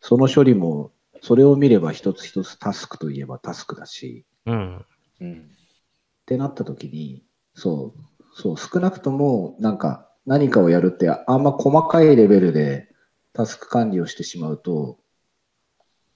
[0.00, 4.84] その処理も、それを見れば一つ一つタスクといえばタスクだし、うん。
[5.20, 5.32] うん。
[5.32, 8.00] ってなった時に、そう、
[8.34, 12.88] そう、少なくとも、なんか、何かをやるって、あんま細かいレベルで
[13.34, 14.98] タスク管理をしてしまうと、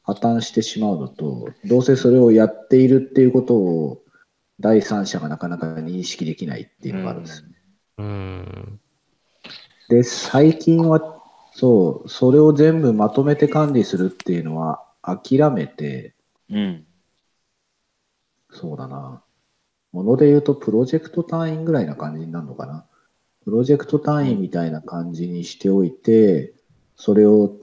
[0.02, 4.02] 破綻してしまうのと、どうせそれをやっているっていうことを、
[4.60, 7.54] 第三者がなかなか認識できないっていうのがあるんですよね。
[7.98, 8.80] うん。
[9.90, 11.20] で、最近は、
[11.52, 16.14] そう、それを全部まとめて管理するっていうのは諦めて、
[16.50, 16.86] うん。
[18.50, 19.22] そうだな。
[19.92, 22.86] もので言うと、プロジェクト単位ぐらいな感じになるのかな。
[23.44, 26.54] プロジェクト単位みたいな感じにしておいて、
[26.98, 27.56] それを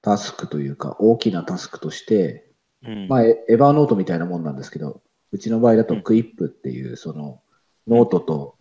[0.00, 2.50] タスクというか、大きなタスクとして、
[2.82, 3.08] うん。
[3.08, 7.42] まあ、エエヴァーノートみたいなもんなんですけど、うちの場合だとクイップっていう、その、
[7.86, 8.56] ノートと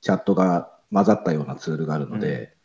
[0.00, 2.56] チャットが混ざったようなツールがあるので、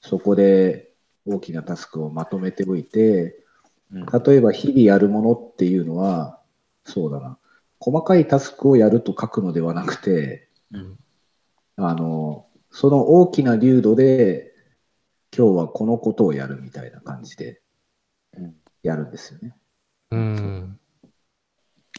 [0.00, 0.92] そこで
[1.26, 3.40] 大きなタスクをまとめておいて、うん
[3.92, 6.40] 例えば日々やるものっていうのは、
[6.84, 7.38] そうだな、
[7.80, 10.96] 細かいタスクをやると書くのではなくて、うん。
[11.74, 14.49] あの、その大きな粒度で、
[15.36, 17.60] 今日はこのことをやるみたいな感じで
[18.36, 18.54] うん。
[18.82, 19.54] やるんですよね。
[20.10, 20.80] うん。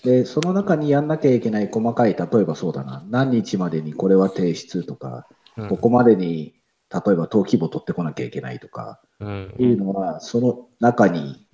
[0.03, 5.27] で、その中にやんなきゃいけない細かい、例えばそうだな、何日までにこれは提出とか、
[5.69, 6.55] ここまでに、
[6.89, 11.47] 例えば登記簿取ってこなきゃいけないとか、うんっていうのは、その中に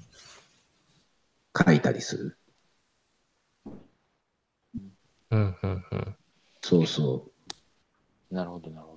[1.65, 2.37] 書いたりする。
[5.31, 5.55] うん。
[5.61, 5.85] うん。
[5.91, 6.15] うん。
[6.61, 7.31] そうそ
[8.31, 8.33] う。
[8.33, 8.96] なるほど、なるほ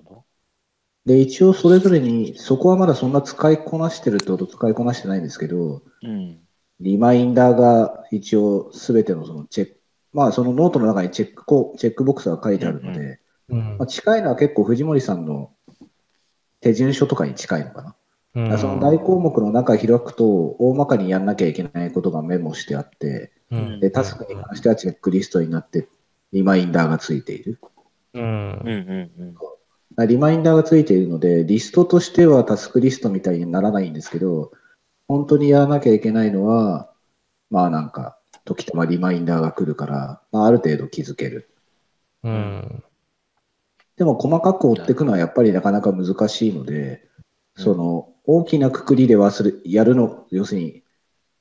[1.05, 6.39] で、一応それぞれに、そこはまだそんな使いこなしてるってほど使いこなしてないんですけど、うん。
[6.79, 9.77] リマインダーが一応すべてのそのチェック、
[10.13, 15.51] まあそのノートの中にチェックこう、チェックボックスが書いてあるので、うんまあ、近いのは結構藤森さんの
[16.61, 17.95] 手順書とかに近いのかな。
[18.33, 20.25] だからその大項目の中開くと、
[20.59, 25.89] 大まかにやんなきゃいけないことがメモしてあって、うんで、タスクに関してはチェックリストになって、
[26.31, 27.59] リマインダーがついている。
[28.13, 29.11] うんうん。
[29.19, 29.35] うん。
[29.97, 34.51] リマインダーがついているので、リストとしてはタスクリストみたいにならないんですけど、
[35.07, 36.91] 本当にやらなきゃいけないのは、
[37.49, 41.49] まあなんか、時たまリマインダーが来るから、まあ、ある程度気づける。
[42.23, 42.83] うん。
[43.97, 47.03] でも細かく追っていくのはやっぱりなかなか難しいので、
[47.55, 50.83] うんその大きなくくりで忘れ、やるの、要するに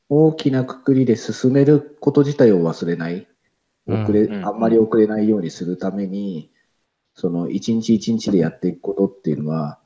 [0.09, 3.29] 大きなくくりで進めること自体を忘れない。
[3.87, 6.51] 遅れ、うんあんまり遅れないようにするために、
[7.15, 9.79] その一日一日でやっていくことっていうのは、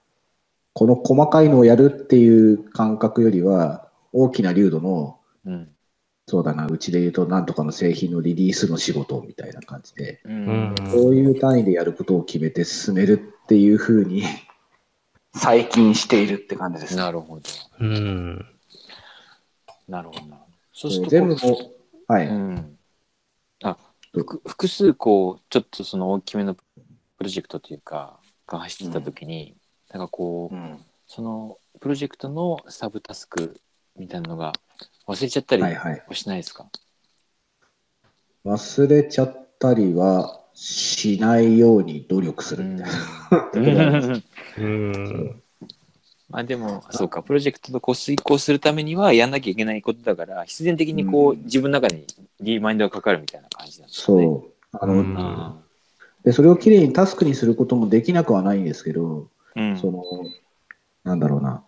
[0.72, 5.68] この細かいのをやるっていう感覚よりは、大きな流度の、うん。
[6.26, 10.74] そうだな、うちで言うとなんとかの製品のリリースの仕事みたいな感じで、ううんん。
[10.90, 14.22] そういう単位でやることを決めて進めるっていうふうに、
[15.36, 17.02] 最近しているって感じですね。
[17.02, 17.42] なるほど。
[17.80, 18.46] うん。
[19.88, 20.38] なるほどな。
[20.72, 21.38] そうすると全部も、
[22.08, 22.26] はい。
[22.28, 22.78] うん。
[23.62, 23.76] あ、
[24.12, 26.56] 複複数こう、ちょっとその大きめの
[27.24, 29.54] プロジェクトというか、が走ってた時に、
[29.90, 33.58] なんかこう、うんそのプロジェクトのサブタスク
[33.96, 34.52] みたいなのが
[35.06, 36.02] 忘れちゃったりはいはい。
[36.06, 36.66] はしないですか、
[38.44, 44.00] 忘れちゃったりはしないように努力するみたいな。
[44.00, 44.22] ます
[44.58, 45.42] うん。
[46.28, 52.06] まあでも、そうか、プロジェクトとこう遂行するためにはやんなきゃいけないことだから、必然的にこう、うん自分の中に
[52.40, 54.24] リマインドがかかるみたいな感じなんですかね。
[54.24, 54.52] そう。
[54.72, 55.63] あの、うんあ
[56.24, 59.78] で、それをきれいにタスクにすることもできなくはないんですけど、ーうん。
[59.78, 60.02] その、
[61.04, 61.64] なんだろうな。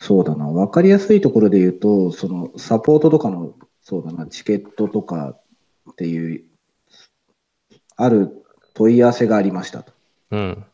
[0.00, 0.46] そうだな。
[0.46, 5.36] わかりやすいところで言うと、その、サポートとかの、そうだな、チケットとか
[5.90, 6.44] っていう、
[7.96, 9.92] ある問い合わせがありましたと。
[10.32, 10.64] うん。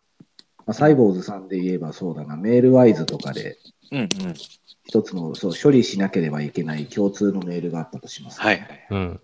[0.59, 3.59] まあ、サイボーズさんで言えばそうだな、メールワイズとかで、
[3.93, 4.09] うんうん。
[4.85, 8.41] 一つのそう処理しなければいけない共通のメールがあったとします。
[8.41, 8.87] はいはい。
[8.91, 9.21] うん。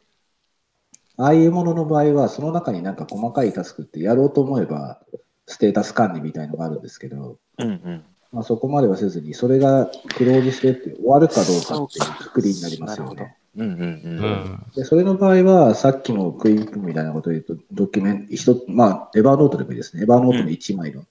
[1.16, 5.00] ああいうものの場合は、その中になんか細かいタスクってやろうと思えば、
[5.46, 8.04] ステータス管理みたいのがあるんですけど、うんうん。
[8.32, 13.36] まあ、そこまではせずに、それがクローズしてって終わるかどうかっていうくくりになりますよね。
[13.56, 13.86] うんうんううん。
[13.86, 14.66] ん。
[14.74, 20.02] でそれの場合は、さっきのクイックみたいなことを言うと、ドキュメント、まあ、エバーノートでもいいですね。
[20.02, 21.04] エバーノートの1枚の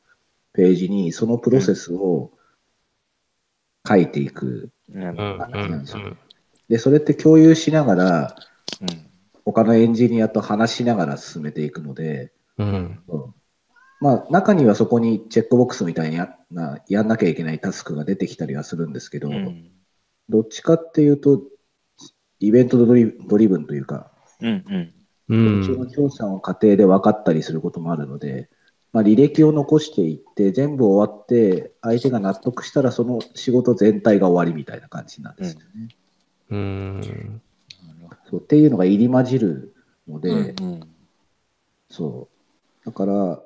[0.52, 2.32] ページに、そのプロセスを
[3.88, 4.70] 書いていく。
[4.94, 5.72] うんうんうん。
[5.74, 6.18] うん。
[6.68, 8.36] で、それって共有しながら、
[8.82, 9.13] うん
[9.46, 13.00] 他のエンジニアと話しながら進めていくので、うん。
[13.08, 13.34] うん
[14.00, 19.72] まあ、中にはそこにチェックボックスみたいにやなやんなきゃいけないタスクが出てきたりはするんですけど、うん
[20.30, 21.42] どっちかっていうと、
[22.40, 24.94] イベントドリドリブンというか、うんうん。
[25.30, 25.62] うん。
[25.62, 28.50] 途中の調査の過程で分かったりすることもあるので、
[28.94, 35.90] まあ、履歴を残していって、全部終わって、相手が納得したら、その仕事全体が終わりみたいな感じなんですよね。
[36.52, 37.42] うん。
[38.34, 39.76] そうっていうのが入り混じる
[40.08, 40.80] ので、うんうん
[41.88, 42.28] そ
[42.82, 42.86] う。
[42.88, 43.40] だから、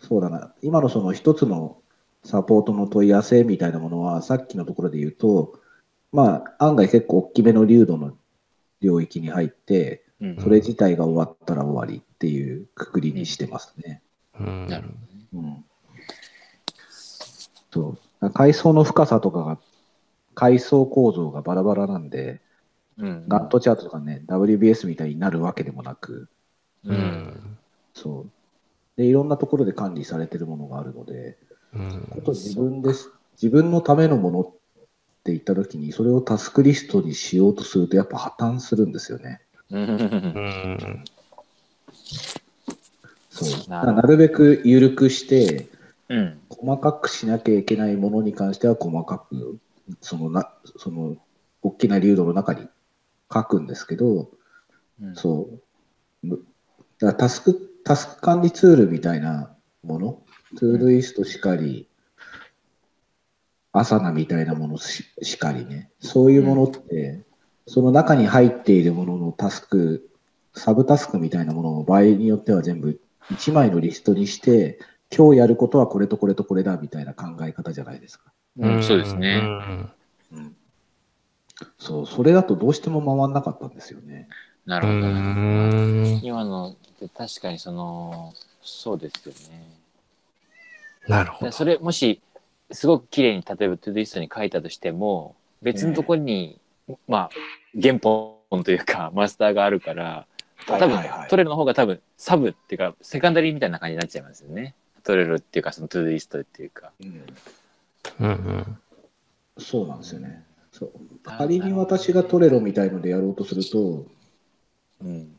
[0.00, 1.78] そうだな、今のその一つの
[2.24, 5.60] サポートの問い合わせみたいなものは、さっきのところで言うと、
[6.10, 8.16] まあ、案外結構大きめの流度の
[8.80, 14.02] 領域に入って、うんそれ自体が終わったら終わりっていうくくりにしてますね。
[14.40, 14.66] うん。
[14.66, 14.94] なるほ
[15.36, 15.54] どね。
[15.60, 15.64] うん。
[17.70, 18.30] そう。
[18.30, 19.58] 階層の深さとかが、
[20.34, 22.40] 階層構造がバラバラなんで、
[22.98, 26.28] うんガットチャートとかね、WBS みたいになるわけでもなく、
[26.84, 26.92] う。
[26.92, 27.56] ん。
[27.94, 28.30] そう。
[28.96, 31.38] で、いろんなところで管理されてるものがあるので、
[31.74, 32.12] うん。
[32.18, 33.10] あと自分です。
[33.40, 34.44] 自分のためのものっ
[35.22, 39.42] て言ったときに、それをタスクリストにしようとすると、やっぱ破綻するんですよね。
[39.70, 41.04] うん。
[43.30, 43.70] そう。
[43.70, 45.68] なるべく緩くして、
[46.08, 49.58] うん細かくしなきゃいけないものに関しては細かく、
[50.00, 51.16] そのな、その、
[51.62, 52.66] 大きな粒度の中に
[53.32, 54.30] 書くんですけど、
[55.00, 55.50] うんそ
[56.22, 56.26] う。
[56.26, 56.44] む
[56.98, 60.22] だからタスク、タスク管理ツールみたいなもの、
[60.58, 61.88] トゥードイストしかり、
[63.72, 67.24] Asana みたいなものししかりね、そういうものって、
[67.66, 70.10] その中に入っているもののタスク、
[70.54, 74.78] サブタスクみたいなものを場合によっては全部1枚のリストにして、
[75.14, 78.32] 今日やることはこれとこれとこれだみたいな考え方じゃないですか。
[78.58, 79.40] うんそうですね。
[79.42, 79.90] うん、
[81.78, 84.28] そう、それだとどうしても回んなかったんですよね。
[84.66, 86.20] うなるほどね。
[86.20, 86.20] ん。
[86.22, 89.78] 今のって確かにそのそうですよね。
[91.06, 91.46] なるほど。
[91.46, 92.20] でそれもし
[92.70, 96.60] すごく綺麗に例えば Todoistに書いたとしても別のところに、
[97.06, 97.30] まあ
[97.80, 100.26] 原本というか マスターがあるから
[100.66, 104.74] 多分、はいはいはい Trelloの方が多分サブっていうかセカンダリーみたいな感じになっちゃいますよね。
[105.02, 106.92] Trelloっていうかその Todoist っていうか。
[107.00, 107.22] うん
[108.20, 108.78] うんうん。
[109.58, 110.44] そうなんですよね。
[110.78, 110.90] そう
[111.24, 114.06] 仮に私が Trello みたいのでやろうとすると、
[115.02, 115.34] うん。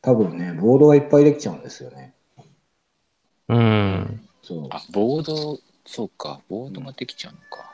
[0.00, 2.14] 多分ね、ボードがいっぱいできちゃうんですよね。
[3.48, 4.20] うん。
[4.42, 7.70] そうあボードそうかボードができちゃうのか。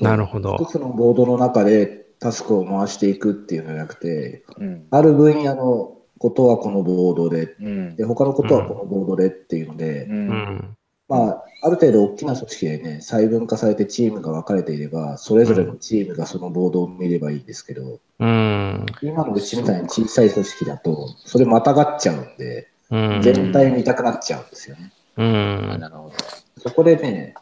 [0.00, 4.86] なるほど一つのボードの中でタスクを回していくっていうのじゃなくて、うん。
[4.90, 10.12] ある分野のことはこのボードで、うんで他のことはこのボードでっていうので、う。
[10.12, 10.77] うんん。
[11.08, 18.86] まあ、ある程度大きな組織でね、細分化されてチームが分かれていれば、それぞれのチームがそのボードを見ればいいんですけど、うん。
[19.02, 23.22] 今のうちみたいに小さい組織だと、それまたがっちゃうんで、うん。
[23.22, 24.92] 全体見たくなっちゃうんですよね。
[25.16, 25.80] うあん。
[25.80, 26.12] なるほ
[26.58, 27.34] そこでね、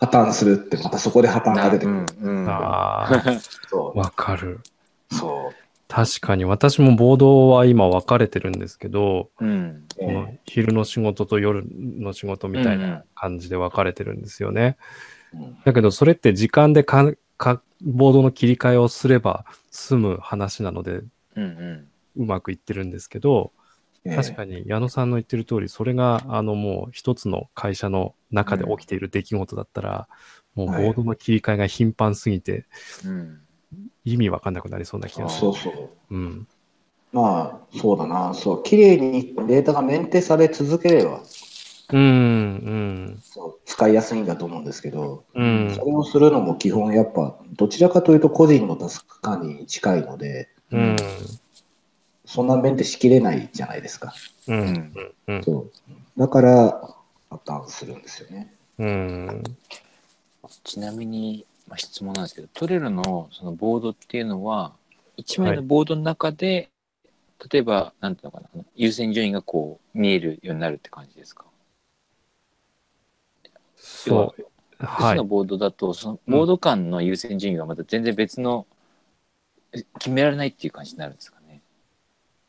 [0.00, 1.60] 破綻するって、またそこで破綻ど。
[1.60, 2.06] が出てくる。
[2.22, 3.22] うんうんああ、
[3.68, 4.60] そわかる。
[5.50, 5.67] う。
[5.90, 9.84] そ確かに私もボードは今分かれてるんですけど、うん。
[10.00, 10.04] う。
[10.04, 14.76] この昼の仕事と夜の仕事みたいな感じで分かれてるんですよね。
[15.32, 21.02] うんだけどそれって時間でかかボードの切り替えをすれば済む話なので
[21.36, 21.88] うんうん。
[22.16, 23.52] うまくいってるんですけど、
[24.14, 30.08] 確かに矢野さんの言ってる通り、それがあのもう一つの会社の中で起きている出来事だったら、
[30.54, 32.66] もうボードの切り替えが頻繁すぎて
[33.04, 33.40] うん。
[34.04, 35.40] 意味わかんなくなりそうな気がする。
[35.40, 35.90] そうそう。
[36.10, 36.46] うん。
[37.12, 38.34] まあ、そうだな。
[38.34, 38.62] そう。
[38.62, 41.20] 綺麗にデータがメンテされ続ければ、
[41.90, 50.96] うん、うん、そう使いやすいんだと思うんですけど、うんそれをするのも基本やっぱ、どちらかというと個人のタスク管理に近いので、うん、
[52.26, 54.12] そんなメンテしきれないじゃないですか。
[54.48, 56.20] うん、ううんん、うん、そう。
[56.20, 56.94] だから、
[57.30, 58.54] 破綻するんですよね。
[58.78, 59.42] うん。
[60.64, 64.72] ちなみに、まあ、質問なんですけど、トレロのそのボードっていうのは、
[65.16, 66.70] 一枚のボードの中で、
[67.50, 71.44] 例えば、なんていうのかな、優先順位がこう見えるようになるって感じですか？
[73.76, 74.16] そう。
[74.18, 74.44] はい
[74.80, 75.24] 複数の。
[75.24, 78.66] ボードだと、そのボード間の優先順位がまた全然別の、
[79.72, 81.60] え決められないっていう感じになるんですかね？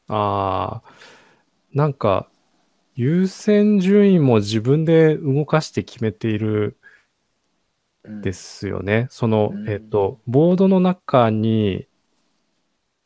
[0.07, 0.91] ああ、
[1.73, 2.29] なんか、
[2.95, 6.78] 優先順位も自分で動かして決めているうん
[8.03, 9.07] ですよね。
[9.09, 11.87] そのう、んえっと、ボードの中に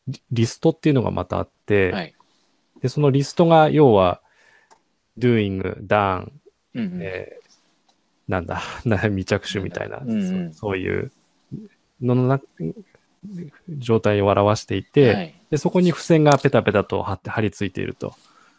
[0.08, 2.16] リリストっていうのがまたあって、はい。
[2.82, 4.22] で、そのリストが要は、
[5.18, 6.32] doing, done,
[6.76, 7.44] うんうんえー
[8.28, 11.12] なんだ、な 未着手みたいな、うんうんそそういう
[12.02, 12.41] ののな
[13.70, 15.34] 状態を表していて、はい。
[15.50, 18.14] で、そこに付箋がペタペタと貼って貼り付いていると。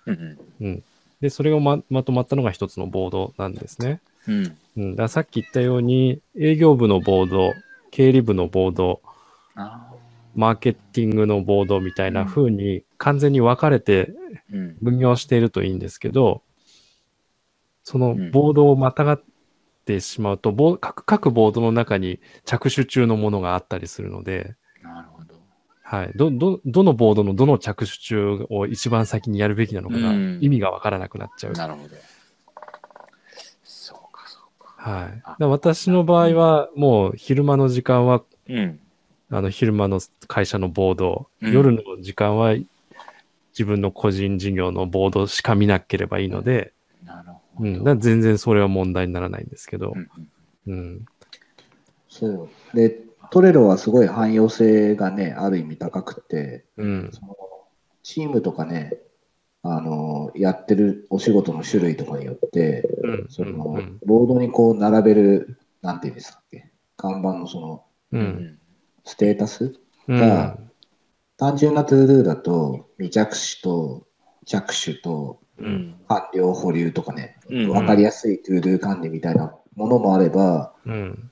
[0.06, 0.82] うん
[1.20, 4.02] で、それがままとまったのが一つのボードなんですね。
[4.28, 4.56] うん。
[4.76, 4.82] うん。
[4.84, 7.52] うん、だからさっき言ったように、営業部のボード、
[7.90, 9.00] 経理部のボード。
[10.34, 14.12] マーケティングのボードみたいな風に完全に分かれて
[14.52, 14.76] うん。
[14.82, 16.42] 分業しているといいんですけど、
[17.84, 19.22] そのうんボードをまたがっ
[19.84, 25.34] てしまうと、ボー各各ボードの中に着手中のものがあったりするので、なるほど。
[25.82, 26.12] はい。
[26.16, 31.52] ど、ど、どのボードのどの着手中を一番先にやるべきなのかがうん意味がわからなくなっちゃう。
[31.52, 31.94] なるほど。
[34.84, 35.08] は
[35.38, 35.44] い。
[35.44, 38.80] 私の場合は、もう昼間の時間は、うん。
[39.30, 42.54] あの、昼間の会社のボード、うん夜の時間は
[43.52, 47.66] 自分の個人事業のボードしか見なければいいので、なるほど。
[47.66, 47.78] うん。
[47.78, 49.94] だから全然それは問題にならないんですけど
[50.66, 51.06] う、ん。
[52.08, 52.76] そう。
[52.76, 57.10] で、 Trello はすごい汎用性がね、ある意味高くて、うん。
[57.10, 57.34] その
[58.02, 58.98] チームとかね、
[59.64, 63.26] あの、やってるお仕事の種類とかによって、うん。
[63.28, 63.98] その、うん。
[64.06, 68.18] ボードにこう並べる、なんていうんですかっけ、看板のその、う。
[68.18, 68.58] うんん。
[69.04, 69.74] ステータス？
[70.06, 70.18] うん。
[70.18, 70.58] が
[71.36, 74.06] 単純な ToDo だと、未着手と
[74.46, 75.40] 着手と。
[76.08, 81.30] 完了保留とかね、うんわかりやすい ToDo 管理みたいなものもあれば、うん。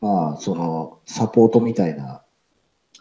[0.00, 2.21] まあ、その、サポートみたいな、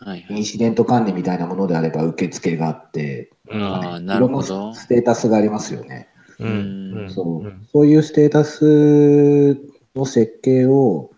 [0.03, 0.37] はいはい。
[0.37, 4.75] インシデント管理みたいなものであれば受付があって、なるほいろんどな。
[4.75, 6.09] ステータスがありますよね。
[6.39, 6.97] うん。
[7.01, 7.09] うん。
[7.09, 9.57] そううんそういうステータス
[9.95, 11.11] の設計を、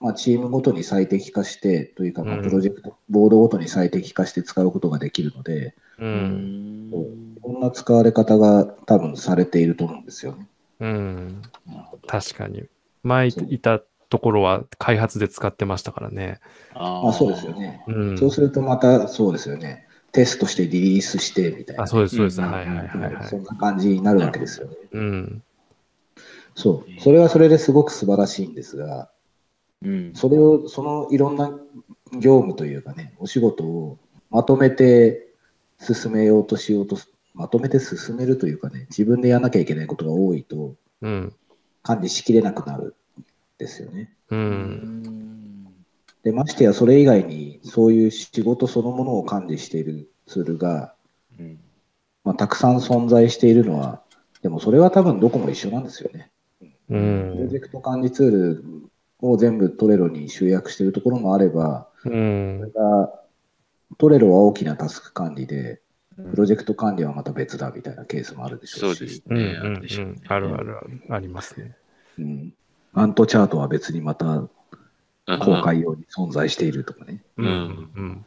[0.00, 6.04] まあ、チームごとに最適化して、というか、まあうんプロジェクト、ボードごとに最適化して使うことができるので、う。
[6.04, 6.90] うんん。
[7.42, 10.46] こんな使われ方が多分されていると思うんですよね。
[10.80, 11.42] うん。
[12.06, 12.64] 確かに。
[13.02, 16.40] 前いたところは開発で使ってましたからね。
[16.74, 17.54] ああ、そうですよ。
[17.54, 17.82] ね。
[17.86, 18.18] うん。
[18.18, 19.86] そうするとまた、そうですよね。
[20.12, 21.84] テストしてリリースしてみたいな。
[21.84, 22.42] あ、そうです、そうです。
[22.42, 23.28] うんはいはいはいはい。
[23.28, 24.76] そんな感じになるわけですよね。
[24.92, 25.42] うん。
[26.56, 27.00] そう。
[27.00, 29.10] それはそれですごく素晴らしいんですが、
[29.82, 30.12] うん。
[30.14, 31.50] それを、そのいろんな
[32.12, 33.98] 業務というかね、お仕事を
[34.28, 35.28] まとめて
[35.78, 41.32] 進めようとしようとす、まとめて進めるというかね、自分でやらなきゃいけないことが多いとうん。
[41.82, 42.94] 管理しきれなくなるん
[43.60, 44.10] ですよね。
[44.30, 44.36] う。
[44.36, 45.64] うんん。
[46.24, 50.94] で、ましてやそれ以外にそういう仕事そのものを管理しているツールが、
[51.38, 51.60] うん。
[52.24, 54.02] まあ、たくさん存在しているのは、
[54.42, 56.30] でもそれは多分どこも一緒なんですよね。
[56.90, 58.64] うプロんジェクト管理ツール
[59.20, 62.60] を全部トレロに集約しているところもあれば、うそれん。
[62.72, 63.20] が
[63.98, 65.80] トレロは大きなタスク管理で、うん
[66.30, 69.80] プロジェクト管理はまた別だみたいなケースもあるでしょそううし、うん。
[69.80, 70.20] ですね。
[70.28, 70.76] あるある。
[71.08, 71.74] ありますね。
[72.18, 72.52] うん、
[72.92, 74.48] アントチャートは別にまた
[75.38, 77.22] 公開用に存在しているとかね。
[77.36, 77.46] うん。
[77.46, 78.26] うんうん。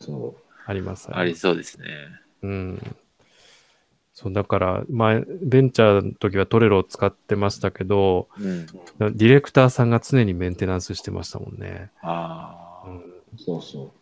[0.00, 0.36] そ
[0.66, 1.08] あります。
[1.10, 1.86] ありそうですね。
[2.42, 2.96] うん。
[4.12, 8.66] そう、だから、前、ベンチャーの時はトレロを使ってましたけど、うん。
[9.16, 11.90] ディレクターさんが常にメンテナンスしてましたもんね。
[12.02, 12.88] ああ。
[12.88, 13.04] うん。
[13.38, 13.92] そうそう。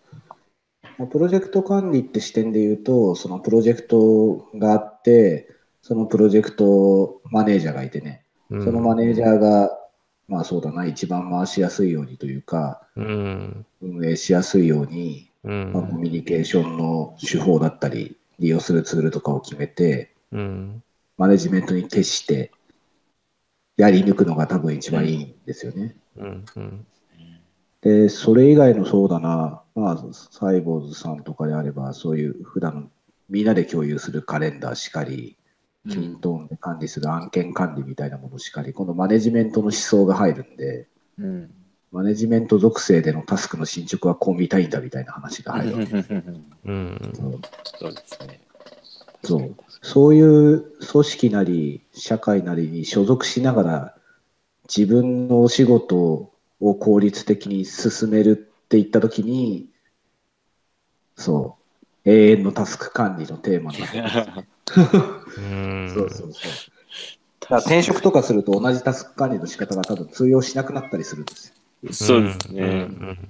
[0.98, 5.48] まあプロジェクト管理って視点で言うと、そのプロジェクトがあって、
[5.82, 9.70] そのプロジェクトマネージャーがいてね、うんそのマネージャーが、
[10.28, 13.66] まあそうだな、一番回しやすいようにというか、うん。
[13.82, 16.00] 運営しやすいように、うまあ、コん。
[16.00, 20.82] ミュニケーションの手法だったり、利用するツールとかを決めて、うん。
[21.18, 22.50] マネジメントに徹して、
[23.76, 25.96] やり抜くのが多分一番いいんですよね。
[26.16, 26.44] うん。
[26.56, 26.86] うん。
[27.82, 32.90] で、それ以外のそうだな、まあ、サイボーズさんとかであれば、そういう普段
[33.28, 35.36] みんなで共有するカレンダーしかり、
[35.88, 41.50] キントーンで管理する案件管理みたいなものしかり、このマネジメントの思想が入るんで、うん。
[41.92, 45.92] マネジメント属性でのタスクの進捗はこう見たいんだみたいな話が入るわけ。
[45.94, 47.12] うん。
[47.78, 48.40] そうですね。
[49.24, 53.96] そうそういう組織なり、社会なりに所属しながら、
[54.68, 59.68] 自分のお仕事を効率的に進めるっていったときに、
[61.14, 61.56] そ
[62.04, 65.92] う、永遠のタスク管理のテーマになってます うん。
[65.94, 66.52] そうそうそう。
[67.40, 71.92] だから転職とかすると同じタスク管理の仕方が多分通用しなくなったりするんですよ。
[71.92, 72.62] そうですね。
[72.62, 72.68] うん。
[72.68, 73.28] うん。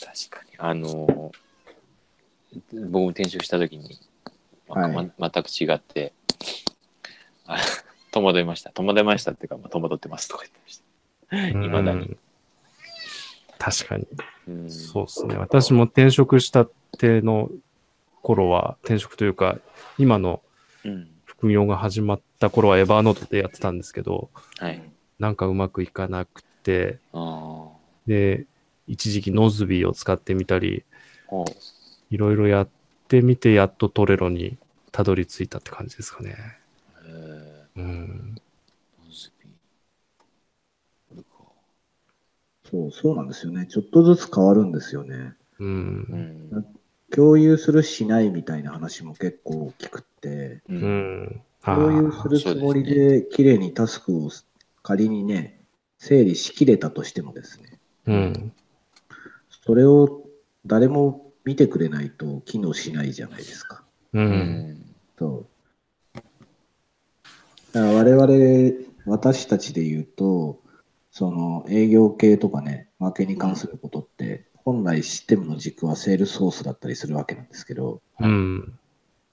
[0.00, 0.58] 確かに。
[0.58, 1.32] あの、
[2.72, 4.00] 僕も転職した時に、
[4.68, 6.12] まはいま全く違って、
[7.46, 7.58] あ
[8.10, 8.70] 戸惑いました。
[8.70, 11.58] 戸惑いましたっていうか、まあ、戸惑ってますとか言ってました。
[11.58, 11.64] うん。
[11.64, 12.16] いまだに。
[13.58, 14.06] 確かに。
[14.48, 14.70] うん。
[14.70, 15.36] そうですね。
[15.36, 17.50] 私も転職したての
[18.28, 19.58] 頃は、転職というか、
[19.96, 20.42] 今の
[20.84, 21.08] うん。
[21.24, 24.82] 副業が始まった頃はエバーノートでやってたんですけど、はい。
[25.18, 27.76] なんかうまくいかなくて、ああ。
[28.06, 28.44] で、
[28.86, 30.84] 一時期ノズビーを使ってみたり、
[32.10, 32.68] いろいろやっ
[33.08, 34.58] てみて、やっとトレロに
[34.92, 36.36] たどり着いたって感じですかね。
[37.06, 38.34] えーうん。
[42.70, 43.66] そう、そうなんですよね。
[43.66, 45.34] ちょっとずつ変わるんですよね。
[45.58, 45.64] う。
[45.64, 45.70] うん
[46.50, 46.77] ん。
[47.14, 50.74] 共有するしないみたいな話も結構大きくって、う。
[50.74, 51.42] うん
[51.76, 54.30] 共有ーするつもりで綺麗にタスクを
[54.82, 55.60] 仮にね、
[55.98, 58.52] 整理しきれたとしてもですね、うん。
[59.66, 60.22] それを
[60.64, 63.82] 誰も見てくれないと機能しないじゃないですか。
[64.14, 64.18] う。
[64.18, 64.94] うんん。
[65.18, 65.46] そ
[66.14, 66.18] う。
[67.72, 68.74] だから我々、
[69.06, 70.60] 私たちで言うと、
[71.10, 78.78] その営業系とかね、マーケに関することって、本来システムの軸はセールスソースだったりするわけなんですけど、うん。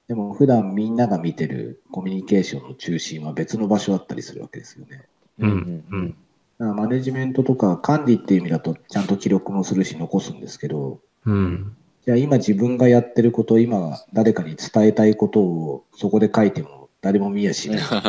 [0.07, 5.03] でも普段みんなが見てるコミュニケーションの中心は別の場所だったりするわけですよね。
[5.39, 6.09] うんうん。
[6.09, 6.15] だか
[6.57, 11.75] らマネジメントとか管理っていう意味だとちゃんと記録もするし残すんですけど、うん。
[12.05, 17.79] じゃあ今自分がやってること、今誰かに伝えたいことをそこで書いても誰も見やしない。
[17.79, 18.01] そう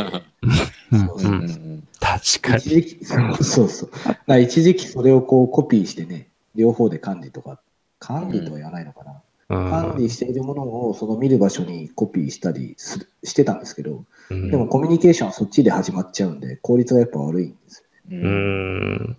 [0.93, 1.07] うん。
[1.07, 2.59] うそうん確かに。
[2.59, 3.89] 一時期、そうそ
[4.29, 7.61] う一時期それをこうコピーしてね、両方で管理とか、
[7.99, 9.23] 管理とは言わないのかな。
[9.49, 17.85] 管理しているものをその見る場所にコピーしたりするしてたんですけど、うんでもコミュニケーションはそっちで始まっちゃうんで、効率がやっぱ悪いんですよ。
[18.11, 18.15] う。
[18.17, 19.17] うんん。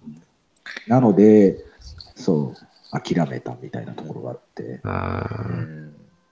[0.88, 1.64] なので、
[2.16, 5.46] そう、諦めたみたいなところがあって、あ。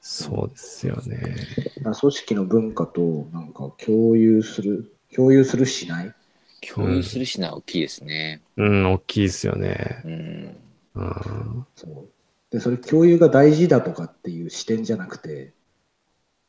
[0.01, 1.34] そうですよね。
[1.82, 6.14] 組織の文化となんか共有する、共有するしない？
[6.62, 8.41] 共有するしな大きいですね。
[8.58, 10.01] うん、大きいですよね。
[10.06, 10.58] うん。
[10.96, 11.68] うん。
[11.76, 12.10] そう。
[12.52, 15.54] で、それ共有が大事だとかっていう視点じゃなくて、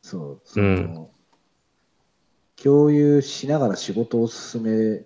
[0.03, 0.73] そう、その、う
[1.05, 1.09] ん
[2.63, 5.05] 共有しながら仕事を進め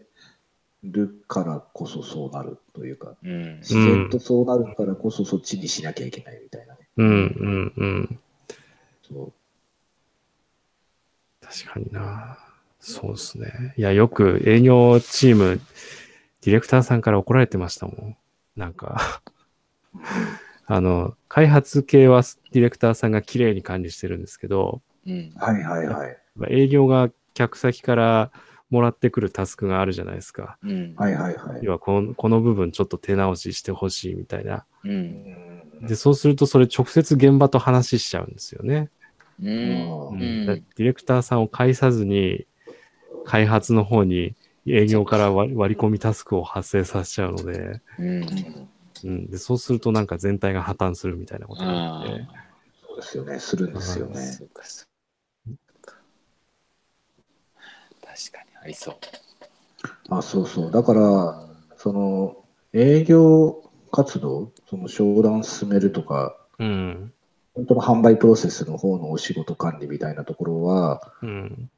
[0.84, 3.58] るからこそそうなるというか、うん。
[3.58, 6.88] 自然とそうなるからこそそっちにしなきゃいけないみたいなね。
[6.96, 8.18] うん、うん、うん。
[9.02, 9.32] そう
[11.44, 12.38] 確かにな。
[12.78, 13.74] そうですね。
[13.76, 15.60] いや、よく営業チーム、
[16.42, 18.16] ディレクターさんから怒られてましたもん。
[18.60, 19.22] なんか、
[20.66, 25.32] あの、開発系はディレクターさんが綺麗に管理してるんですけど、うん。
[25.34, 26.16] はいはいはい。
[26.50, 28.30] 営業が客先から
[28.68, 30.58] もらってくるタスクがあるじゃないですか。
[30.62, 30.94] うん。
[30.94, 31.60] はいはいはい。
[31.62, 34.66] 要はこの、この部分ちょっと手直ししてほしいみたいな。
[34.84, 35.86] うん。
[35.86, 38.90] で、そうするとそれ直接現場と話しちゃうんですよね。
[39.42, 40.08] うん。
[40.10, 42.46] ううんディレクターさんを介さずに、
[43.24, 44.34] 開発の方に
[44.66, 48.26] 営業から割り込みタスクを発生させちゃうので、うん。
[49.02, 52.26] うん、でそうするとなんか全体が破綻するみたいなことがあって、
[52.86, 53.38] そうですよね。
[53.38, 54.38] するんですよね。
[58.02, 58.96] 確かにありそう。
[60.10, 60.70] あ、そうそう。
[60.70, 61.46] だから、
[61.76, 67.12] その、営業活動、その商談進めるとか、うん、
[67.54, 71.70] 本当の販売プロセスの方のお仕事管理みたいなところは、うん。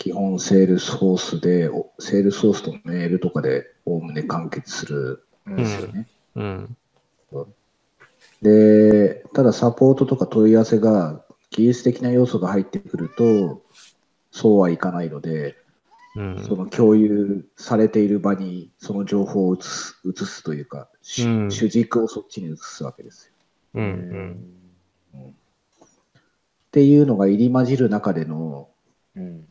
[0.00, 6.08] 基本 Salesforceで、お Salesforce とメールとかでおおむね完結するんですよね。
[6.36, 6.76] うん。
[8.40, 13.60] で、ただサポートとか問い合わせが技術的な要素が入ってくると、
[14.30, 15.58] そうはいかないので、
[16.16, 16.44] うん。
[16.48, 23.32] その共有されている場にその情報を移す移すというか、しうん主軸をそっちに移すわけですよ。
[23.74, 23.80] う。
[23.80, 24.54] うん
[25.20, 25.32] っ
[26.70, 28.70] ていうのが入り混じる中での
[29.14, 29.46] うん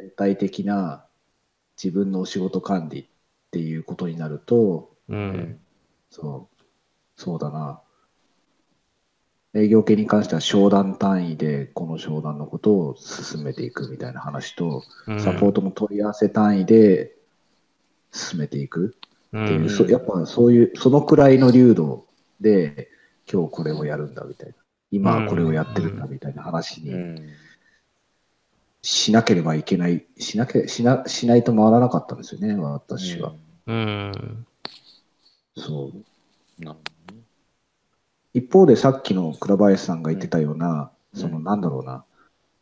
[0.00, 1.04] 全体的な
[1.82, 3.06] 自分のお仕事管理っ
[3.50, 5.14] ていうことになると、う。
[5.14, 5.58] うんん
[6.10, 6.62] そう、
[7.16, 7.82] そうだな。
[9.54, 14.82] 営業系に関しては商談単位でこの商談のことを進めていくみたいな話と、
[15.18, 17.14] サポートも問い合わせ単位で
[18.12, 18.96] 進めていく
[19.28, 19.70] っていう、うん。
[19.70, 22.06] そやっぱそういう、そのくらいの流度
[22.40, 22.88] で
[23.30, 24.54] 今日これをやるんだみたいな、
[24.90, 27.16] 今はこれをやってるんだみたいな話にうん
[28.82, 33.34] しなければいけない、しなけしなしないと回らなかったんですよね、私は。
[33.66, 34.46] うん。
[35.56, 36.64] そう。
[36.64, 36.78] なる
[38.32, 41.20] 一方でさっきの倉林さんが言ってたような、うん。
[41.20, 42.04] そのなんだろうな、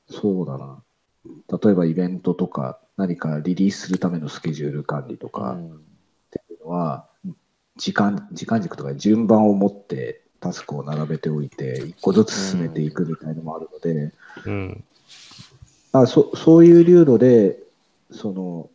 [0.08, 0.82] そうだな、
[1.62, 5.56] 例えばイベントとか何かリリースするためのスケジュール管理とかっ
[6.30, 7.06] ていうのは、
[7.76, 14.12] 時間、時間軸とか順番を持ってタスクを並べておいて、一個ずつ進めていくみたいなのもあるので、
[14.46, 14.84] うん。
[15.92, 17.58] あそそういう粒度で、
[18.10, 18.70] その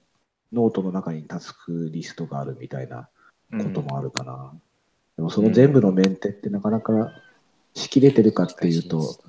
[0.52, 3.10] ノートの中にタスクリストがあるみたいな
[3.52, 4.54] こともあるかな。
[5.16, 7.12] でもその全部のメンテってなかなか
[7.76, 9.20] しきれてるかっていうと、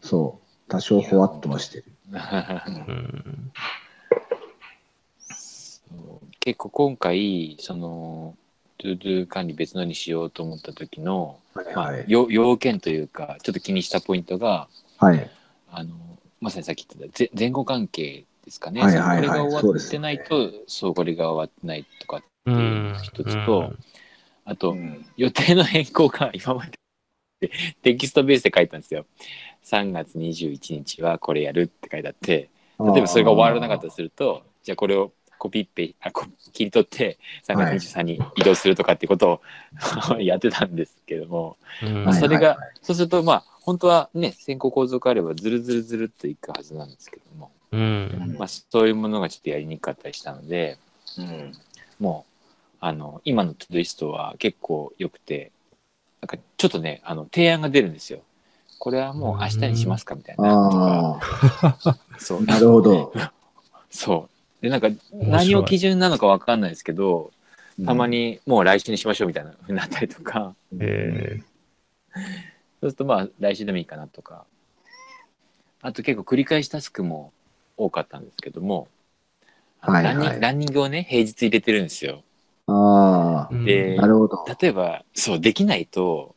[0.00, 1.84] そう、多少ほわっとはしてる。
[6.40, 8.36] 結構今回その
[8.78, 12.04] ToDo 管理別のにしようと思った時の、まあはい。
[12.06, 14.68] 要要件というかちょっと気にしたポイントが
[14.98, 15.30] はい。
[15.70, 15.96] あの
[16.40, 19.16] まさにさっき言ってたぜ前後関係ですかね、はいはいはい。
[19.16, 22.50] これが終わってないとそう,、これが終わってないとかってう。
[22.50, 23.72] いうん一つと、
[24.44, 25.04] あと、うん。
[25.16, 27.50] 予定の変更が今まで
[27.82, 29.04] テキストベースで書いたんですよ。
[29.64, 39.42] 3月21日はこれやるって書いてあって、例えばそれが終わらなかったとすると、じゃあこれをコピッペあこ切り取って3月23日に移動するとかってこと
[40.12, 42.04] を やってたんですけども、うん。
[42.04, 42.70] まあ、それが、はいはい。
[42.80, 48.36] そうするとまあ本当はね先行構造があればずるずるずるっといくはずなんですけども、うん。
[48.38, 50.78] まあ、そういうものがちょっとやりにくかったりしたので
[51.18, 51.52] うん。
[51.98, 55.50] もうあの今のトゥドゥイストは結構良くて
[56.20, 58.20] なんかちょっとねあの提案が出るんですよ。
[58.78, 60.44] これはもう明日にしますかみたいな。
[60.70, 61.20] とか、
[61.62, 62.38] あそう。
[62.42, 63.12] あ、なるほど。
[63.90, 64.28] そ
[64.60, 64.62] う。
[64.62, 67.32] で、なんか、何を基準なのかわかんないですけど、
[67.84, 68.10] たまうん。
[68.10, 71.40] にもう来週にしましょうみたいなふうになったりとか、え
[72.80, 74.44] そうするとまあ来週でもいいかなとか、
[75.82, 77.32] あと結構繰り返しタスクも
[77.76, 78.88] 多かったんですけども、
[79.80, 82.22] はいはいランニングランニングをね、平日入れてるんですよ。
[82.66, 84.44] あーであ、なるほど。
[84.60, 86.34] 例えば、そう、できないと、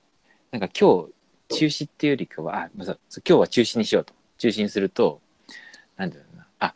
[0.52, 1.08] なんか今
[1.50, 4.14] 日中止っていうよりかは、あ、ま今日は中止にしようと。
[4.38, 5.20] 中止にすると、
[5.98, 6.46] なんだろうな。
[6.60, 6.76] あ、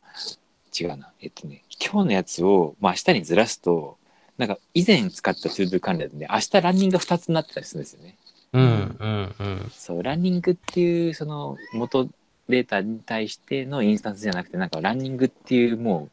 [0.80, 1.12] 違うな。
[1.22, 3.98] えっとね、今日のやつを、まあ明日にずらすと、
[4.38, 8.18] なんか以前使った ToDo 関連で、明日ランニングが2つになってたりするんですよね。
[8.54, 8.98] うん。
[9.00, 9.36] うん。
[9.40, 9.72] うん。
[9.72, 12.08] そう、ランニングっていうその元
[12.48, 16.12] データに対してのインスタンスじゃなくて、なんかランニングっていうもう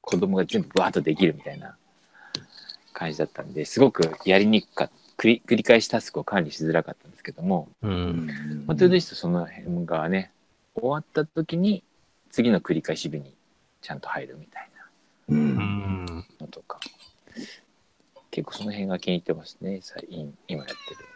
[0.00, 1.76] 子供が全部バーッとできるみたいな
[2.92, 5.02] 感じだったんで、すごくやりにくかった。
[5.18, 7.86] 繰り繰り返しタスクを管理しづらかったんですけども、う。
[7.86, 10.32] うんんまあ、トゥードその辺がね、
[10.74, 11.84] 終わった時に
[12.30, 13.34] 次の繰り返し日に
[13.82, 14.68] ちゃんと入るみたい
[15.28, 16.06] ううんん。
[16.06, 16.80] なのとか、
[18.30, 21.12] 結構その辺が気に入ってますね、最近今やってる。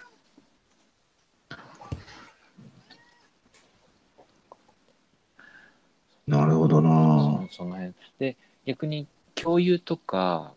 [6.26, 7.46] なるほどな。
[7.50, 8.36] そその辺で
[8.66, 10.52] 逆に共有とか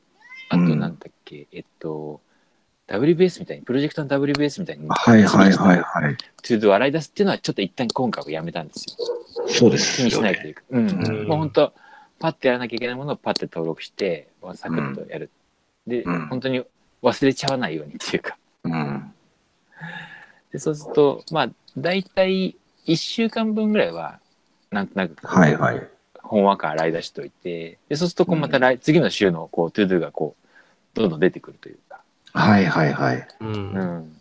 [0.49, 2.21] あとなんだっけ、えっと
[2.87, 6.17] WBS みたいにプロジェクトの WBS みたいにはいはいはいはい。
[6.17, 10.19] ToDo 洗い出すっていうのはちょっと一旦今回はやめたんですよそうです気にし。
[10.21, 11.73] ないというか、うんうんもう本当
[12.19, 15.29] パッてやらなきゃいけないものをパッて登録してサクッとやる、
[15.87, 16.63] で、うん本当に
[17.01, 19.13] 忘れちゃわないようにっていうかうん。
[20.51, 22.57] でそうするとまあ大体
[22.87, 24.19] 1週間分ぐらいは
[24.71, 25.87] なんとなくはいはい。
[26.29, 30.47] 本話から洗い出しておいて、でそうするとこうまた来、次の週のこう ToDo がこう
[30.93, 32.01] どんどん出てくるというか。
[32.33, 33.27] はいはいはい。
[33.41, 33.45] う。
[33.45, 33.51] うん
[34.01, 34.15] ん、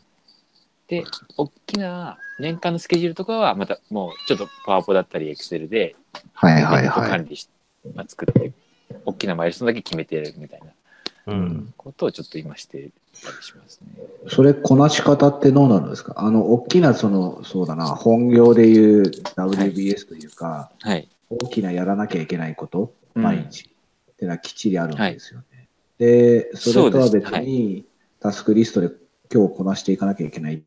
[0.89, 1.05] で
[1.37, 5.95] 大きな年間のスケジュールとかはまたもうちょっとパワポだったりエクセルで
[6.33, 7.11] はいはいはい。
[7.11, 7.49] 管理し、
[7.95, 8.53] まあ、作って
[9.05, 10.67] 大きなマイルストーンだけ決めてやるみたいな
[11.27, 11.75] うん。
[11.77, 12.89] ことをちょっと今して
[13.23, 13.89] たりしますね。
[14.29, 16.15] それ、こなし方ってどうなるんですか？
[16.17, 19.03] あの、大きな、その、そうだな、本業でいう
[19.37, 21.07] WBS というか、はい。
[21.31, 23.69] 大きなやらなきゃいけないこと、うん毎日、
[24.13, 25.69] ってのはきっちりあるんですよね。
[25.99, 27.85] で、それとは別に、
[28.21, 28.91] タスクリストで
[29.33, 30.63] 今日こなしていかなきゃいけない。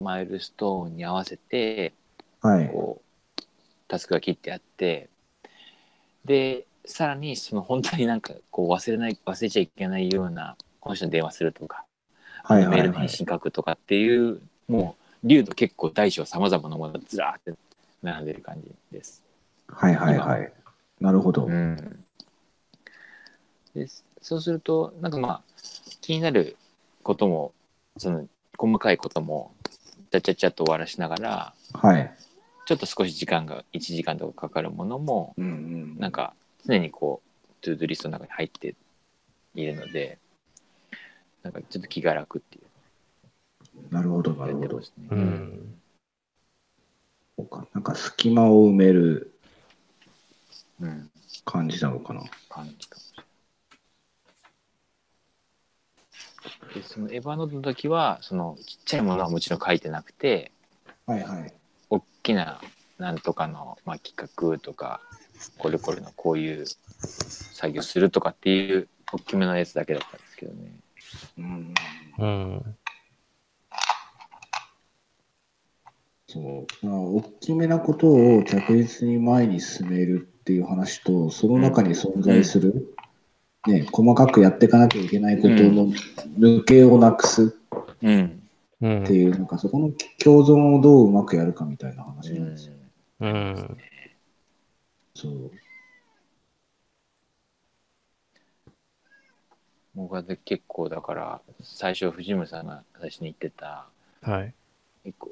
[0.00, 1.92] マイルストーンに合わせて、
[2.40, 2.68] はい。
[2.68, 3.00] こ
[3.38, 3.42] う、
[3.88, 5.08] タスクが切ってあって、
[6.24, 11.84] で、さらに、その本当になんか、こう忘れない、忘れちゃいけないような、この人に電話するとか、
[12.42, 13.08] はいはいはいメールの返。
[13.08, 17.58] 信書くとかっていう、もう、流度結構大小様々なものがずらーって
[18.02, 19.22] 並んでる感じです。
[19.68, 20.52] はいはいはい。
[21.00, 21.46] なるほど。
[21.46, 22.04] うん。
[23.74, 23.86] で、
[24.22, 25.42] そうすると、なんかまあ、
[26.00, 26.56] 気になる
[27.02, 27.52] ことも、
[27.98, 28.26] その、
[28.56, 29.54] 細かいことも、
[30.10, 32.12] ちゃちゃちゃっと終わらしながら、はい。
[32.70, 38.76] ちょっと少し時間が、1時間とかかかるものも、うんうんなんか常にこうトゥードゥリストの中に入って
[39.56, 40.18] いるので
[41.42, 44.86] なんかちょっと気が楽っていうなるほど、なるほどね。
[45.10, 45.74] うん。
[47.36, 49.32] そうかなんか隙間を埋める
[50.80, 51.10] うん、
[51.44, 52.22] 感じなのかな。
[52.48, 53.24] 感じかもしれ
[56.68, 56.74] ない。
[56.74, 60.52] でそのエヴァノートの時はそのちっちゃいものはもちろん書いてなくて
[61.06, 61.59] はいはい。
[62.20, 62.60] 大きな
[62.98, 65.00] なんとかの、まあ、企画とか
[65.56, 70.70] これこれのこういう作業するとかっていう大きめのやつだけだったんですけどね。
[71.38, 71.74] うん。
[72.18, 72.76] うん。
[76.28, 76.86] そう。
[76.86, 82.94] まあ大きめなことを着実に前に進めるっていう話と、その中に存在する、
[83.66, 85.88] ね、細かくやっていかなきゃいけないことの
[86.38, 87.56] 抜けをなくす
[88.02, 88.39] うん。
[88.82, 92.74] うんっていう、なんかそこの共存をどううまくやるかみたいな話なんですよ。
[93.20, 93.78] うん。
[95.14, 95.50] そう。
[99.94, 103.88] 僕は結構だから最初藤村さんが最初に言ってた
[104.22, 104.54] はい。
[105.04, 105.30] 結構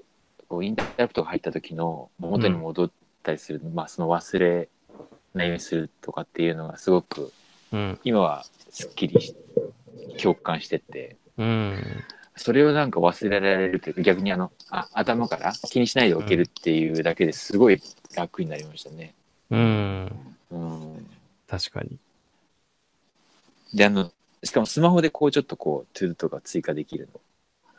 [0.48, 2.90] こうインタラプトが入った時の元に戻っ
[3.22, 4.68] たりする、まあその忘れ
[5.34, 7.32] ないようにするとかっていうのがすごく
[7.72, 8.00] うん。
[8.02, 9.36] 今はすっきりし
[10.20, 12.04] 共感しててうん。
[12.38, 17.80] それをなんか忘れられるというか逆にあのあ頭から気にしないでおけるっていうだけですごい
[18.14, 19.14] 楽になりましたね。
[19.50, 20.10] うん。
[20.50, 21.06] うん、
[21.46, 21.98] 確かに。
[23.74, 24.10] であの
[24.42, 27.08] しかもスマホでこうちょっとこう ToDo とか追加できる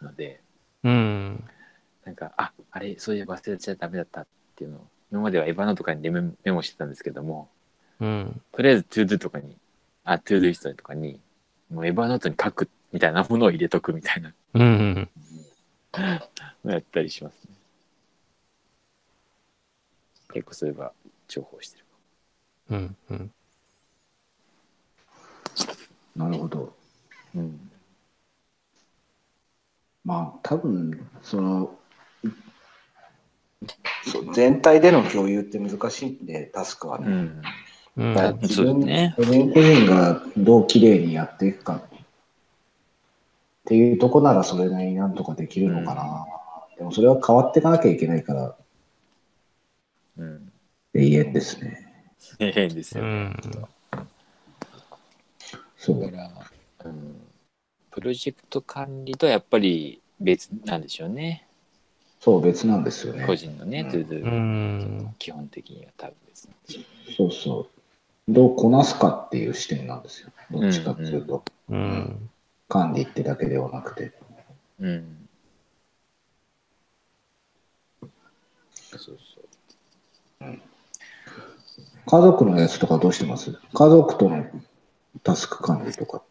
[0.02, 0.42] ので
[0.84, 1.44] うん。
[2.06, 7.50] なんか、あ、あれ、そういえば忘れちゃダメだったっていうのを、今までは Evernote とかにメモメモしてたんですけども、
[8.00, 8.42] うん。
[8.52, 9.56] ととりあえず ToDo とかに、
[10.06, 11.20] あ、 ToDo リストとかに、
[11.70, 15.10] もう Evernote に書くみたいなものを入れとくみたいなうん。
[16.64, 17.56] のやったりしますね。
[20.34, 20.92] 結構そういえば
[21.28, 21.86] 重宝してる。
[22.72, 22.96] うん。
[23.10, 23.32] うん。
[26.16, 26.74] なるほど。
[27.36, 27.72] うん。
[30.06, 31.76] まあ、多分その
[34.04, 37.06] そう全体での共有って難しいんで、タスクはね。
[37.08, 37.42] うん。
[38.42, 41.99] 自分ね個人個人がどう綺麗にやっていくかっ
[43.70, 46.26] ていうとこならそれなりになんとかできるのかな。
[46.78, 48.56] でもそれは変わっていかなきゃいけないから
[50.18, 50.52] うん。
[50.94, 51.88] 永遠ですね。
[52.38, 53.10] 変ですよね。
[53.10, 53.36] うん。
[55.78, 56.02] そう。
[56.02, 56.32] だから、
[56.86, 57.22] うん。
[57.92, 61.48] プロジェクト管理とはやっぱり別なんでしょうね。
[62.20, 63.26] そう、別なんですよね。
[63.26, 65.16] 個人のね、うん ToDo うん。
[65.18, 67.68] 基本的には多分別なんでしょそうそ
[68.28, 68.32] う。
[68.32, 70.30] どうこなすかっていう視点なんですよ。
[70.52, 72.30] どっちかっていうと、うん。
[72.70, 74.14] 管理ってだけではなくて。
[74.80, 74.88] う。
[74.88, 75.28] うん。
[78.92, 80.60] そうそう。
[82.06, 83.52] 家族のやつとかどうしてます？
[83.74, 84.46] 家族との
[85.24, 86.24] タスク管理とか。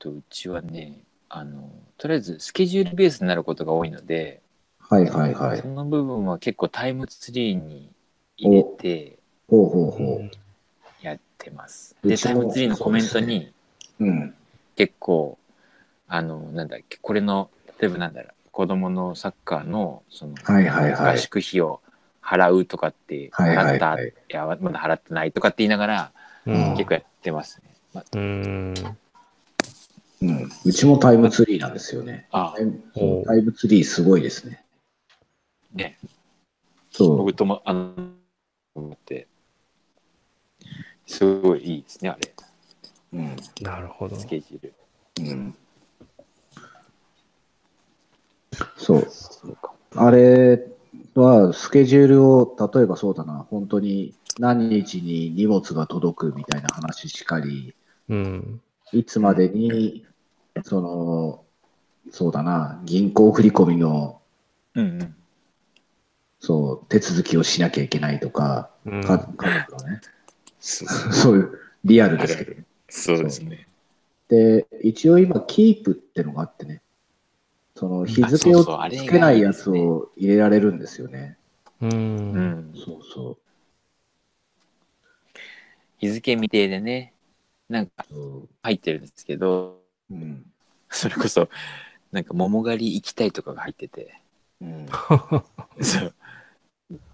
[0.00, 4.42] とうちはねあのとりあえずスケジュールベースになることが多いので、
[4.78, 5.66] はいはいはいそ。
[5.66, 7.90] の部分は結構タイムツリーに
[8.36, 9.18] 入れて
[9.48, 10.20] ほうほうほ
[11.00, 11.96] やってます。
[12.04, 13.53] でタイムツリーのコメントに
[14.00, 14.04] う。
[14.04, 14.34] うん。
[14.76, 15.38] 結構
[16.08, 21.80] あのなんだっけこれの例えばなんだろう子供のサッカーのそのはいはいはい合宿費を
[22.22, 26.12] 払うとかってはいはい払った、はいいやまだ払ってないとかって言いながら
[26.46, 27.70] うん結構やってますね。
[27.92, 28.74] まあうん。
[30.22, 30.50] うん。
[30.64, 32.26] うちもタイムツリーなんですよね。
[32.30, 34.64] あタイムほうタイムツリーすごいですね。
[35.74, 35.98] ね
[36.90, 37.16] そう。
[37.16, 37.94] 僕ともあの
[38.74, 39.26] 思って
[41.06, 42.34] すごいいいですね、あれ。
[43.14, 43.36] うん。
[43.62, 44.16] なるほど。
[44.16, 44.74] スケジュール。
[45.20, 45.54] うん。
[48.76, 49.06] そう。
[49.08, 49.72] そうか。
[49.94, 50.66] あれ
[51.14, 57.74] は、スケジュールを、例えばそうだな、本当に何日に荷物が届くみたいな話しかり、
[58.08, 58.60] うん。
[58.92, 60.04] いつまでに、
[60.64, 61.44] その、
[62.10, 64.20] そうだな、銀行振込の、
[64.74, 65.16] うんうん。
[66.40, 70.00] そう、手続きをしなきゃいけないとか、うんか家族のね、
[70.58, 72.62] そういう、リアルですけど。
[72.94, 73.66] そうですね。
[74.28, 76.80] で、一応今、キープってのがあってね、
[77.74, 78.68] その日付をつ
[79.10, 81.36] けないやつを入れられるんですよね。
[81.80, 81.86] う。
[81.86, 82.74] うんん。
[82.74, 83.38] そうそ
[85.98, 87.12] 日付未定でね、
[87.68, 88.06] なんか
[88.62, 89.80] 入ってるんですけど、
[90.10, 90.44] うん。
[90.88, 91.48] それこそ、
[92.12, 94.20] なんか桃狩り行きたいとかが入ってて。
[94.60, 94.86] うん。
[95.82, 96.14] そう。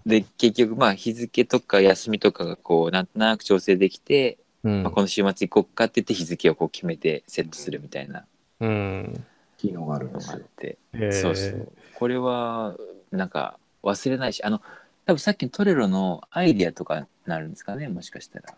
[0.05, 8.25] で、結局、まあ、日付とか休みとかがこう、なんとなく調整できて、うんまあ、この週末行こっかって言って日付をこう決めてセットするみたいな
[8.59, 9.25] うん。
[9.57, 10.37] 機能があるんのですよ。
[10.39, 10.77] があって、
[11.11, 11.71] そうそう。
[11.93, 12.75] これは、
[13.11, 14.61] なんか、忘れないし、あの、
[15.05, 18.53] 多分さっきのトレロのアイディアとかなるんですかね、もしかしたら。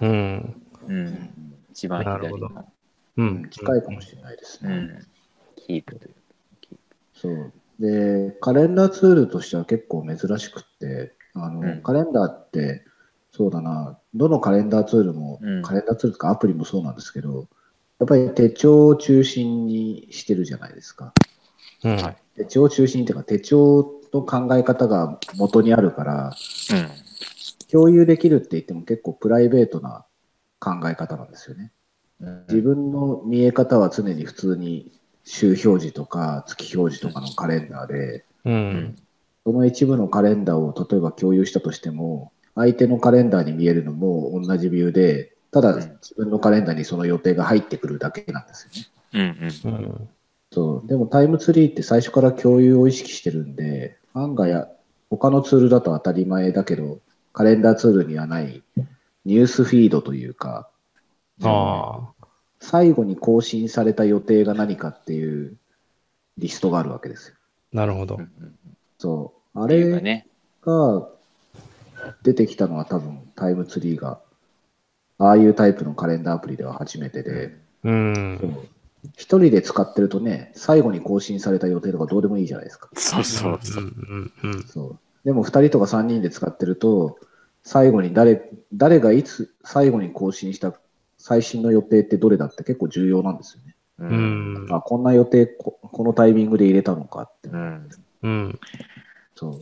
[0.00, 0.62] うん。
[0.86, 0.92] う。
[0.92, 2.48] うんん一番左なるほの。
[3.16, 3.50] ううんん。
[3.50, 4.72] 近いかもしれないですね。
[4.72, 5.06] うん。
[5.56, 6.14] キープという。
[7.14, 7.52] そう。
[7.78, 12.84] で、カレンダーツールとしては結構珍しくって、あの、うんカレンダーって、
[13.30, 17.46] そうだな、どのカレンダーツールも、うんカレンダーツールとかアプリもそうなんですけど、
[17.98, 21.12] やっぱり手帳を中心にしてるじゃないですか。
[21.84, 21.96] うん。
[21.96, 26.32] はい手帳を中心っていうか、手帳の考え方が元にあるから、
[27.70, 30.06] 共有できるって言っても結構プライベートな
[30.60, 31.72] 考え方なんですよね。
[32.20, 32.44] うん。
[32.48, 34.92] 自分の見え方は常に普通に
[35.24, 38.50] 週表示とか月表示とかのカレンダーで、う。
[38.50, 38.96] うん
[39.44, 49.30] その一部のカレンダーを例えば共有したとしても、相手のカレンダーに見えるのも同じビューで、ただうん自分のカレンダーにその予定が入ってくるだけなんですよね。
[49.64, 49.84] うんうん。
[49.84, 50.08] うん。
[50.52, 50.88] そう。
[50.88, 54.68] でもタイムツリーって最初から共有を意識してるんで、案外や
[55.08, 56.98] 他のツールだと当たり前だけど、
[57.32, 58.62] カレンダーツールにはない
[59.24, 60.68] ニュースフィードというか、
[61.42, 62.26] ああ。
[62.60, 65.56] 最後に更新された予定が何かっていう
[66.38, 67.36] リストがあるわけですよ。
[67.72, 68.18] なるほど
[68.98, 69.60] そう。
[69.62, 70.26] あれね。
[70.62, 71.08] が
[72.22, 74.20] 出てきたのは多分タイムツリーが、
[75.18, 77.60] ああいうタイプのカレンダーアプリでは初めてで、う。
[77.84, 78.68] そうん
[79.16, 82.88] 一人で使ってるとね、最後に更新された予定とかどうでもいいじゃないですか。
[82.94, 83.84] そうそうそう。
[83.84, 84.32] うん。
[84.42, 84.62] うん。
[84.64, 84.98] そう。
[85.24, 87.18] でも二人とか三人で使ってると、
[87.62, 90.74] 最後に誰、誰がいつ最後に更新した
[91.16, 93.76] 最新の予定ってどれだって結構重要なんですよね。
[93.98, 94.66] うう。
[94.66, 94.66] ん。
[94.70, 97.48] あ、こんな予定こ、このタイミングで入れたのかって。
[97.48, 97.88] うん。
[98.22, 98.60] うん。
[99.34, 99.60] そう。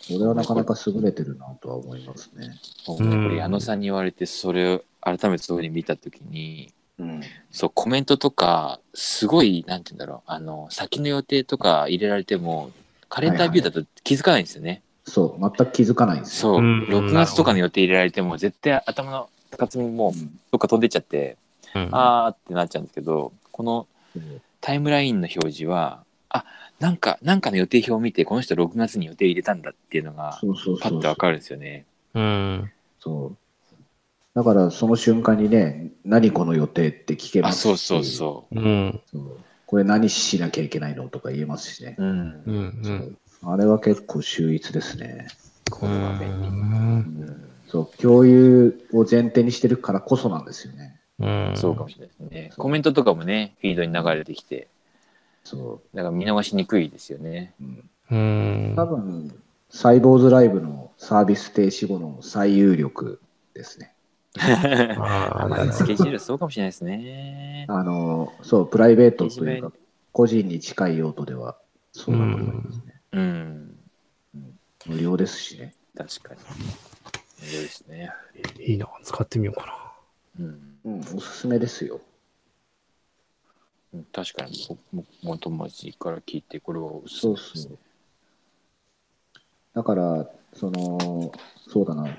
[0.00, 2.54] それはなかなか優れてるなとは思いますね。
[2.86, 7.20] 僕ねこれ矢野さんに言われてそれを改めてそういうふうに見たときにうん。
[7.50, 12.70] そうコメントとかすごいなんて言うんだろうあの先の予定とか入れられても
[13.08, 15.40] カレンダービューだと気づかないんですよね、そう。
[15.40, 16.54] 全く気づかないんですよ。
[16.54, 21.36] そう、うん6月とかの予定入れられても絶対頭の片隅にもううんどっか飛んでっちゃって、
[21.74, 21.88] うん。
[21.92, 23.86] あーってなっちゃうんですけどこの
[24.60, 26.44] タイムラインの表示はあ
[26.78, 31.84] なんかなんかの予定表を見てこの人6月に予定入れたんだっていうのがそうそうそうパッとわかるんですよね。
[32.14, 32.72] うん。
[32.98, 33.36] そう。
[34.34, 39.00] だからその瞬間にね、何この予定って聞けあますしそうそうそうん。
[39.12, 41.94] そうこれ何しなきゃいけないのとか言えますしね。
[41.98, 42.02] う。
[42.02, 42.52] うんう。
[42.52, 43.18] ん。
[43.42, 45.28] あれは結構秀逸ですね。
[45.70, 46.48] これは便利。
[46.48, 47.50] うん。
[47.68, 51.00] そう、共有を前提にしてるからこそなんですよね。
[51.20, 51.52] うん。
[51.54, 52.52] そうかもしれないですね。
[52.56, 54.68] コメントとかもね、フィードに流れてきて、
[55.44, 57.54] そだから見逃しにくいですよね。
[57.60, 57.64] う。
[57.64, 58.76] うん、うん。
[58.76, 63.20] 多分、サイボーズライブのサービス停止後の最有力
[63.54, 63.94] ですね。
[64.38, 67.66] ああ、まあなるほスケジュールそうかもしれないですね。
[67.68, 69.72] あの、そう、プライベートというか、
[70.12, 71.56] 個人に近い用途では
[71.92, 73.00] そうだと思いますね。
[73.12, 73.76] うん。
[74.86, 75.74] 無料ですしね。
[75.96, 76.40] 確かに。
[76.40, 78.12] そうですね。
[78.56, 78.62] ど。
[78.62, 78.88] いいな。
[79.02, 79.94] 使ってみようか
[80.38, 80.78] うん。
[80.84, 82.00] うん、おすすめですよ。
[83.92, 84.52] うん確かに、
[84.92, 87.78] 僕も友達から聞いて、これはおすすそうめですそう。
[89.74, 91.32] だから、その、
[91.68, 92.16] そうだな。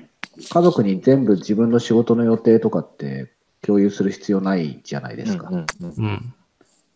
[0.50, 5.50] 家族に全部自分の仕事の予定とかって共有する必要ないじゃないですか。
[5.50, 5.94] うんうんな。
[5.98, 6.34] うん。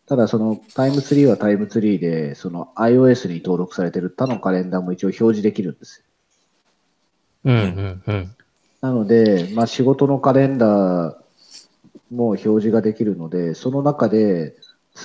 [0.07, 6.05] ただ、そのタイムツリーはタイムツリーで、その iOS に登録されてる他のカレンダーも一応表示できるんですよ。
[7.45, 7.55] うん。
[7.55, 8.03] うん。
[8.05, 8.35] うん。
[8.81, 11.15] なので、まあ、仕事のカレンダー
[12.11, 14.55] も表示ができるので、その中で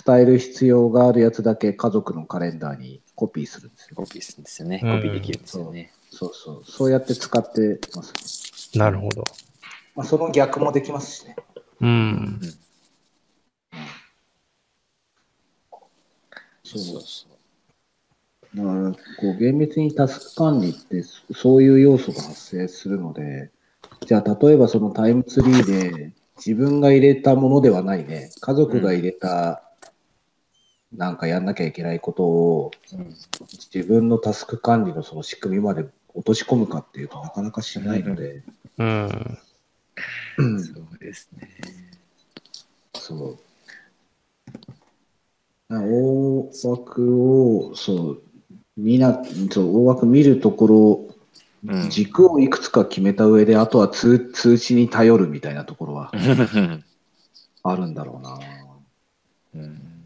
[0.04, 3.96] 伝える必要があるやつだけ家族のカレンダーにコピーするんですよ。
[3.96, 4.80] コピーするんですよね。
[4.82, 5.92] うんコピーできるんですよね。
[6.10, 6.64] そうそう。
[6.64, 8.78] そうやって使ってます。
[8.78, 9.24] なるほど。
[9.96, 11.36] まあ、その逆もできますしね。
[11.80, 12.40] うん。
[16.62, 17.30] そうそうそ
[18.54, 23.50] だから、こう、厳密にタスク管理って、そそういう要素が発生するので、
[24.06, 29.62] じゃあ、例えばそのタイムツリーで、自分が入れたものではないね、家族が入れた、
[30.92, 32.70] なんかやんなきゃいけないことを、
[33.72, 38.42] 自分のタスク管理のその仕組みまで落とし込むかっていうとなかなかしないので、
[38.78, 39.38] うん。
[40.38, 41.48] うんそうですね。
[42.94, 43.38] そう。
[45.68, 48.22] 大枠を、そう、
[48.76, 49.22] 見な、
[49.52, 56.10] そう、大枠見るところ、うん軸をいくつか決めた上で、あとは通通知に頼るみたいなところは
[57.62, 58.38] あるんだろうな。
[59.54, 59.99] うん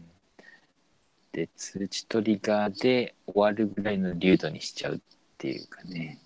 [1.35, 4.99] で、通知トリガーで終わるぐらいの流度にしちゃうっ
[5.37, 6.17] ていうかね。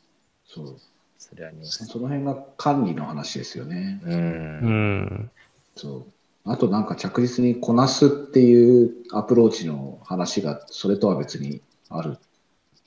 [0.45, 0.79] そう。
[1.17, 1.83] それあります。
[1.87, 3.99] その辺が管理の話ですよね。
[4.05, 4.11] う。
[4.11, 5.31] うんん。
[5.75, 6.05] そう。
[6.45, 12.19] あとなんか着実にこなすっていうアプローチの話がそれとは別にある。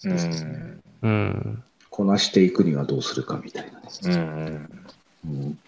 [0.05, 0.83] うん。
[1.03, 1.65] うん。
[1.91, 3.89] こなしていくにはどうするかみたいなね。
[4.05, 4.87] うん。
[5.25, 5.59] うん、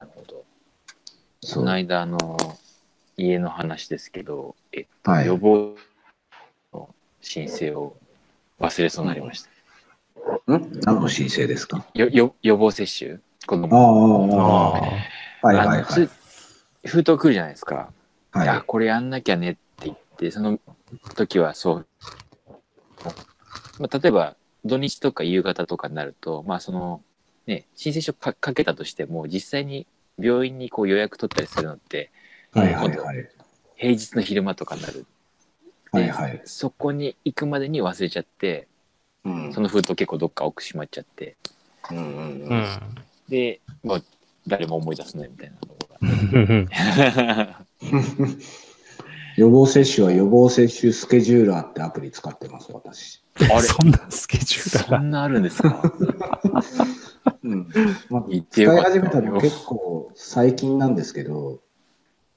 [0.00, 0.44] なるほど。
[1.52, 2.18] この間、あの、
[3.18, 5.76] 家の話ですけど、えっと、はい予防
[6.72, 7.96] の申請を
[8.60, 9.50] 忘れそうになりました。
[10.56, 11.86] ん何の申請ですか？
[11.94, 13.18] よよ予防接種？
[13.46, 15.78] 子ああ供ああ、あはいはいはい。
[15.78, 16.10] あのつ
[16.86, 17.90] 封筒来るじゃないですか。
[18.32, 20.58] はいいや、これやんなきゃねって言って、その
[21.14, 21.86] 時はそう。
[23.78, 27.00] まあ、例えば、土日とか夕方とかになると、まあ、その、
[27.46, 29.86] ね、申請書かかけたとしても、実際に
[30.18, 32.10] 病院にこう予約取ったりするのって、
[32.52, 33.30] はいはいはい。
[33.76, 35.06] 平日の昼間とかになる。
[35.92, 36.42] ではいはい。
[36.44, 38.68] そこに行くまでに忘れちゃって、
[39.24, 41.36] うんその封筒結構どっか奥しまっちゃって、
[41.90, 42.08] うんうんう
[42.48, 42.78] うんん。
[43.28, 44.02] で、まあ、
[44.46, 45.74] 誰も思い出すねみたいなの
[47.48, 47.60] が。
[49.36, 53.22] 予防接種は予防接種スケジューラーってアプリ使ってます、私。
[53.40, 53.62] あれ？
[53.66, 54.98] そんなスケジュールが。
[54.98, 55.92] そんなあるんですか？
[57.42, 57.68] うん。
[58.10, 61.60] まあ、言って使いよかった始めたの結構最近なんですけど、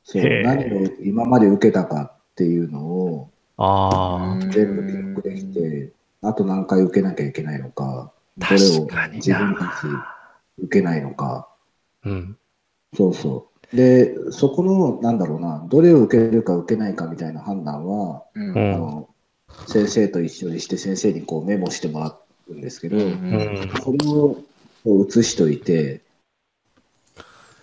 [0.09, 5.91] そう何を今まで受けたかっていうのをあ全部記録できて、
[6.21, 9.73] あと何回受けなきゃいけないのか、どれを自分たな。
[9.81, 11.49] ち受けないのか、
[12.05, 12.37] うん。
[12.95, 13.75] そうそう。
[13.75, 19.09] で、そこの、なんだろうな、どれを受けるか受けないかみたいな判断は、うんうんあの
[19.65, 22.17] 先生と一緒にして先生にこうメモしてもら
[22.49, 23.71] うんですけど、うんうん。
[23.81, 24.37] それを
[24.85, 26.01] 写しといて、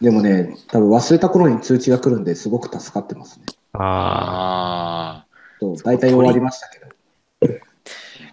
[0.04, 3.46] でもね、多分忘れた頃に通知が来るんですごく助かってますね。
[3.72, 5.26] あああ。
[5.58, 6.84] そう大体終わりましたけど。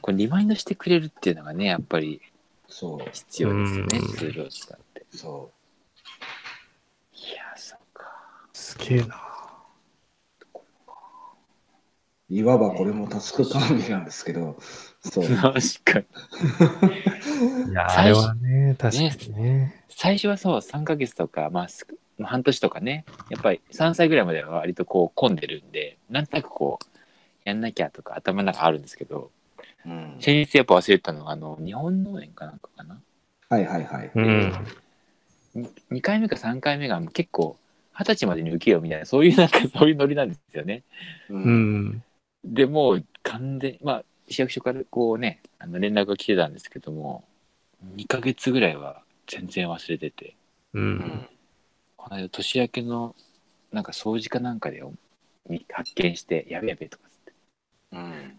[0.02, 2.20] これリマインドしてくれるっていうのがね、やっぱり
[2.68, 5.06] そう、必要ですよね、うんツールを使って。
[5.12, 5.52] そ
[7.14, 8.04] いや、そっか。
[8.04, 9.16] あ、すげえな。
[10.56, 10.60] う。
[12.34, 14.58] いわばこれもタスク管理なんですけど、
[15.02, 15.26] そう。
[15.26, 15.54] 確
[15.86, 17.72] かに。
[17.72, 18.36] いや、あれは
[18.72, 19.84] ね、確かにね。
[19.90, 21.68] 最初はそう、3ヶ月とか、まあ、
[22.24, 26.86] 半年とかね、やっぱり3歳ぐらいまでは割とこう混んでるんで、なんとなくこう、
[27.44, 29.32] やんなきゃとか頭の中あるんですけど、
[29.86, 33.02] うん先日やっぱ忘れてたのが、あの、日本農園かなんかかな？
[33.50, 34.12] はいはいはい。
[34.14, 34.54] うん。
[35.90, 37.58] 2回目か3回目が結構、
[37.98, 40.84] 二十歳までに受けようみたいな、そういうなんか そういうノリなんですよね。
[41.30, 42.04] ううん。
[42.44, 47.24] でもう完全まあ市役所からこうねあの連絡が来てたんですけども
[47.96, 50.36] 2ヶ月ぐらいは全然忘れてて
[50.74, 51.28] うん。
[51.98, 53.16] この間年明けの
[53.72, 54.84] なんか掃除かなんかで
[55.48, 57.34] み発見してやべやべとかつって
[57.94, 58.38] うん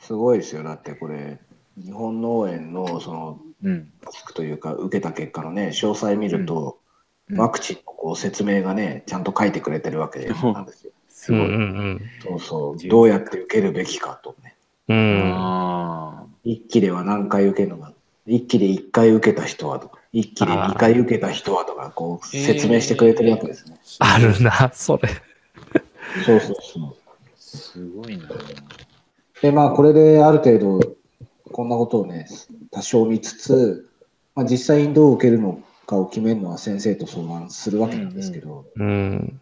[0.00, 0.62] すごいですよ。
[0.62, 1.38] だってこれ、
[1.76, 3.92] 日本農園のそのうん
[4.34, 6.86] というか、受けた結果のね、詳細見ると、うん
[7.28, 10.92] ワクチンのこう説明がね、ちゃんと書いてくれてるわけなんですよ。
[11.08, 12.88] すごい、うんうんそうそう。
[12.88, 14.54] どうやって受けるべきかとね。
[14.86, 16.35] うん。
[16.46, 17.92] 一期では何回受けるのか、
[18.24, 23.76] 一期で1回受けた人はとか、一期で2回受けた人はとか、こう説明してくれてるわけですね。
[23.98, 25.08] あるな、それ。
[26.24, 26.82] そうそうそう。
[26.84, 28.28] ーすごいな
[29.42, 30.96] で、まあ、これである程度、
[31.50, 32.28] こんなことをね、
[32.70, 33.90] 多少見つつ、
[34.36, 39.40] まあ、実際にどう受けるのかを決めるのは先生と相談するわけなんですけど、うん。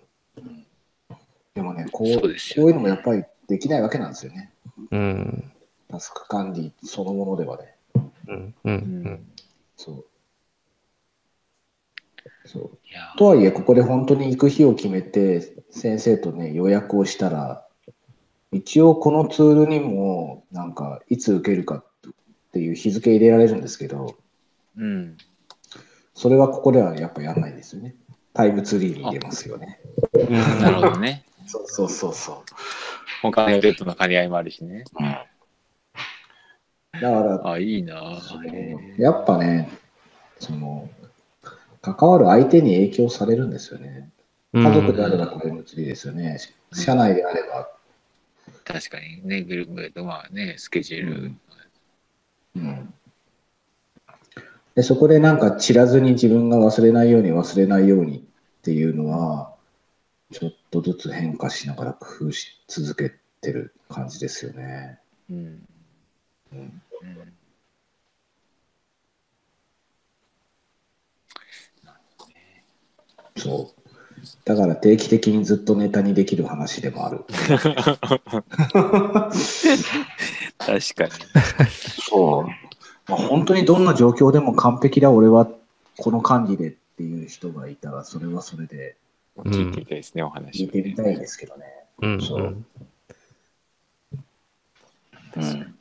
[1.55, 4.51] でもねこう、そうですよこういうのもやっぱりできないわけなんですよね。
[4.91, 5.53] うん。
[5.95, 7.77] タスク管理そのものではね。
[8.27, 8.55] うん。
[8.65, 8.69] う。
[8.69, 9.27] うんん
[9.77, 10.05] そう。
[12.45, 12.79] そう。
[12.91, 17.65] いやとはいえ、ここで本当に行く日を決めて、先生とね、予約をしたら、
[18.51, 21.85] 一応このツールにも、なんか、いつ受けるかっ
[22.53, 24.17] ていう日付入れられるんですけど、
[24.77, 25.17] うん
[26.17, 27.97] それはここではやっぱやんないですよね。
[28.35, 29.81] タイムツリーに入れますよね。
[30.61, 31.25] なるほどね。
[31.47, 32.37] そうそうそうそう。
[33.23, 34.85] 他の予定との兼ね合いもあるしね。
[37.01, 38.21] だから、あ、いいな
[38.99, 39.71] やっぱね、
[40.39, 40.89] その、
[41.83, 44.11] 関わる相手に影響されるんですよね。
[44.53, 46.39] 家族であればタイムツリーですよね。
[46.73, 47.69] 社内であれば。
[48.65, 51.33] 確かにね、グループとまあね、スケジュール。
[52.57, 52.95] うん。
[54.75, 58.23] で、そこでなんか散らずに自分が忘れないように忘れないようにっ
[58.63, 59.55] ていうのは、
[60.33, 64.99] ちょっとずつ変化しながら工夫し続けてる感じですよね。
[65.31, 65.63] うん。
[66.55, 67.35] うんうん
[73.37, 73.81] そう。
[74.45, 77.25] だから定期的にずっとネタにできる話でもある。
[80.59, 81.11] 確かに。
[82.01, 82.47] そう。
[83.07, 85.49] まあ、本当にどんな状況でも完璧だ、俺は
[85.99, 88.97] この管理でっていう人がいたら、それはそれで
[89.37, 91.67] 聞いてみたいですね、お話聞いてみたいですけどね。
[91.99, 92.67] うんそううん
[95.37, 95.77] うん。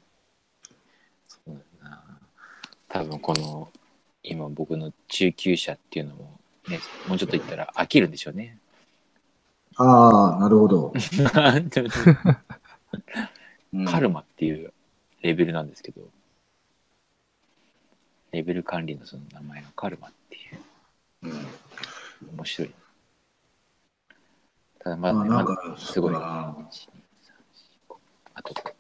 [1.28, 2.04] そうだな。
[2.94, 3.70] 多分この、
[4.22, 6.40] 今僕の中級者っていうのも、
[6.70, 8.60] ね、もうちょっと言ったら飽きるんでしょうね。
[9.78, 10.94] ああ、なるほど。
[13.74, 14.72] うんカルマっていう
[15.24, 16.08] レベルなんですけど、
[18.32, 20.60] レベル管理のその名前のカルマっていう、
[21.24, 21.48] うん
[22.38, 22.74] 面白い。
[24.78, 25.48] ただまだね、まだ
[25.80, 26.14] すごい。
[26.14, 26.92] そうだな1 2 3
[27.90, 27.96] 4 5
[28.36, 28.73] あと、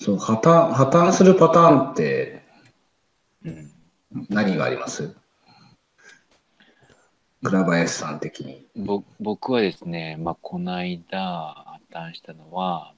[0.00, 2.42] そう破綻、破綻するパターンって
[3.44, 3.70] うん、
[4.28, 5.14] 何があります？
[7.42, 8.66] 倉林さん的に。
[8.76, 12.94] ぼ僕はですね、まあ、この間破綻したのは、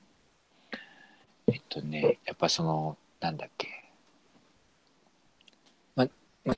[1.48, 3.68] えっとね、やっぱその、なんだっけ、
[5.94, 6.08] ま
[6.44, 6.54] ま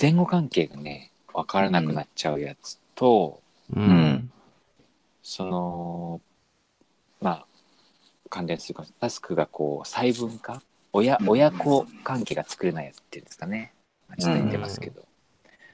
[0.00, 3.40] 前後関係がね、わからなくなっちゃうやつと、
[3.74, 4.30] うん。
[5.22, 6.20] その、
[7.20, 7.46] まあ、
[8.32, 10.62] 関連するかもタスクがこう、細分化？
[10.94, 13.74] 親、親子関係が作れないやつっていうんですかね。
[14.08, 15.04] まあちょっと言ってますけど。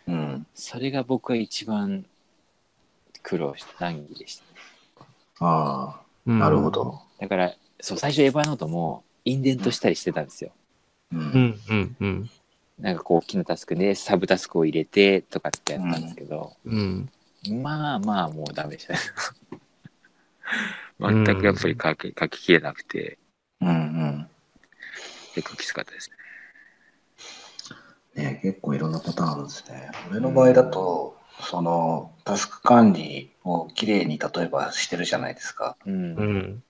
[0.09, 0.47] うん。
[0.57, 2.05] それが僕は一番
[3.23, 4.45] 苦労した難儀でした。
[5.39, 7.01] ああ、うんなるほど。
[7.21, 10.51] だから、そう、最初エヴァノートもインデントしたりしてたんですよ。
[11.13, 11.17] う。
[11.17, 12.31] うんんうんうん
[12.81, 17.09] なんかこう、大きなタスクでサブタスクを入れてとかってやったんですけど、うん
[17.63, 18.99] まあまあもうダメでしたね。
[21.01, 23.19] 全くやっぱり書き書ききれなくて、
[23.61, 24.29] うんうん。
[25.35, 26.17] 結構きつかったですね。
[28.25, 29.91] ね、結構いろんなパターンあるんですね。
[30.11, 35.77] 俺の場合だと、そのタスク管理をきれいに例えばしてるじゃないですか。
[35.87, 35.95] うん。
[35.95, 36.63] うん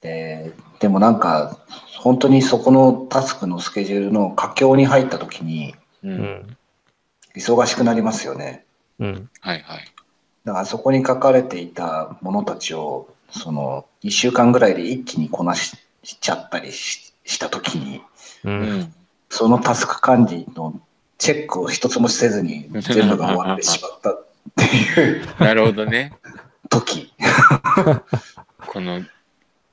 [0.00, 1.58] ででもなんか
[1.98, 6.08] 本当にそこのタスクのスケジュールの佳境に入った時にう。
[6.08, 6.56] うんん
[7.34, 8.64] 忙しくなりますよね。
[9.00, 9.84] うんはいはい。
[10.44, 18.02] だからそこに書かれていたものたちをその1週間ぐらいで一気にこなししちゃったりしした時に
[18.44, 18.94] ううんん。
[19.30, 20.80] そのタスク管理の
[21.18, 24.26] チェックを一つもせずに全部が終わってしまったっ
[24.56, 26.12] ていうなるほどね。
[26.68, 27.12] 時。
[28.66, 29.02] この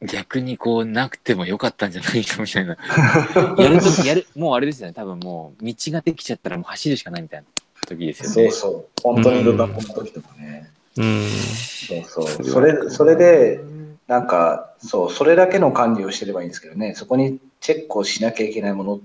[0.01, 2.78] 逆にこうなくてもよかったんじゃないかみたいな。
[3.59, 4.93] やるとやる、もうあれですよね。
[4.93, 7.45] 多分もう道ができちゃったらもう走るしかないみたいな
[7.88, 8.51] 時ですよね。
[8.51, 9.01] そうそう。
[9.03, 10.72] 本当にいろんなこの時とかね。
[10.97, 12.45] うんそうそう。
[12.45, 13.63] それ、それで、
[14.07, 18.99] なんか、そう、それだけの管理をしてればいいんですけどね、そこにチェックをしなきゃいけないもの、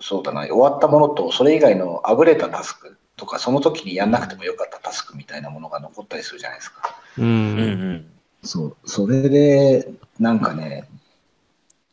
[0.00, 6.96] そうだな、終わったものと、それ以外のあぶれたタスクとか、その時にやんなくてもよかったタスクみたいなものが残ったりするじゃないですか。
[7.18, 8.06] ううんうんん。
[8.42, 9.88] そう、それで、
[10.18, 10.88] なんかね、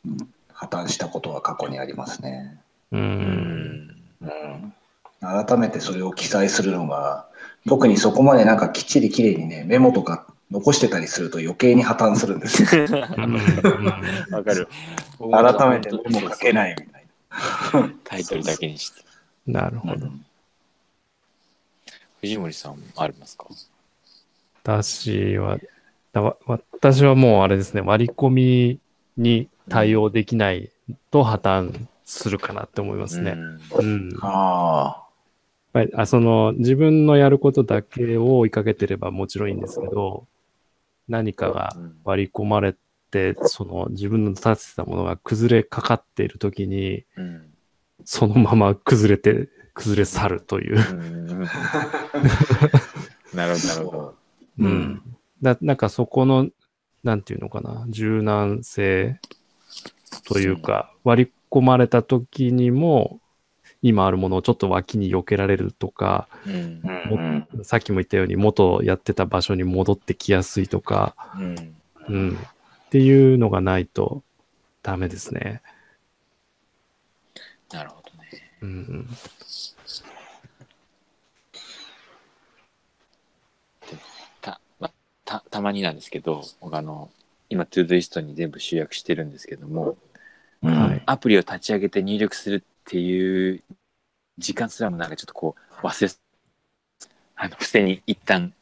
[0.06, 2.58] うん破綻したことは過去にありますね。
[2.90, 3.96] ううんん。
[4.22, 4.74] うん。
[5.20, 7.25] 改めてそれを記載するのが、
[7.68, 12.68] 特にそこまでなんかきっちりきれいにね、メモとか残してたりすると余計に破綻するんですよ。
[14.30, 14.68] わかる。
[15.18, 17.06] 改めてメモ書けないみたい
[18.04, 19.02] タイトルだけにして。
[19.46, 19.62] な。
[19.62, 20.08] なるほど。
[22.20, 23.46] 藤森さんありますか？
[24.62, 25.58] 私は、
[26.12, 28.80] だわ私はもうあれですね、割り込み
[29.16, 30.70] に対応できない
[31.10, 33.32] と破綻するかなって思いますね。
[33.32, 34.08] うん。
[34.10, 35.05] やっあ
[35.76, 40.26] ぱりあその自分のやることだけを追いかけてればもちろんいいんですけど、
[41.06, 42.74] 何かがうん割り込まれ
[43.10, 47.52] て、その自分の立ててたものが崩れかかっているときに、うん
[48.04, 50.76] そのまま崩れて、崩れ去るという。
[50.76, 51.26] うん
[53.34, 54.14] なるほど、なるほど。
[54.60, 55.02] うんうん。
[55.42, 56.48] だなんかそこの、
[57.02, 59.18] なんていうのかな、柔軟性
[60.28, 63.20] というか、割り込まれた時にも、
[63.88, 71.76] 今あるものをちょっと脇に避けられるとか、うんさっきも言ったように元やってた場所に戻ってきやすいとか、うん
[72.08, 72.38] うん。
[72.86, 74.22] っていうのがないと
[74.82, 75.62] ダメですね。
[77.72, 78.52] なるほどね。
[78.62, 79.08] うん。
[84.40, 84.90] た、ま、
[85.24, 87.10] た、たまになんですけど、僕あの、
[87.48, 89.96] 今、 Todoist に全部集約してるんですけども。
[91.06, 93.64] アプリを立ち上げて入力するっていう
[94.38, 96.12] 時間すらもなんかちょっとこう忘れ、
[97.34, 98.52] あの、付箋に一旦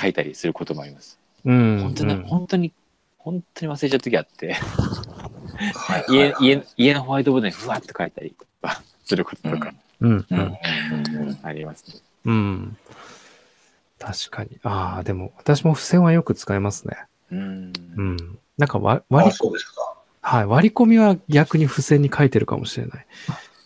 [0.00, 1.18] 書いたりすることもあります。
[1.44, 1.80] うん。
[1.82, 2.72] 本当に、うん本当に、
[3.18, 4.56] 本当に忘れちゃう時あって、
[6.08, 10.10] 家、家、家のホワイトボードにふわっと書いたりとかすることとかうん。
[10.10, 10.38] うんうん
[11.28, 12.00] うんありますね。
[12.24, 12.76] うん。
[13.98, 14.60] 確かに。
[14.62, 16.96] ああ、でも私も付箋はよく使いますね。
[17.32, 17.72] うん。
[17.96, 18.38] うん。
[18.56, 19.91] なんか割割あ、り、そうですか。
[20.22, 23.06] はい、割り込みは逆に付箋に書いてるかもしれない。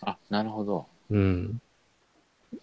[0.01, 0.87] あ、なるほど。
[1.11, 1.61] うん。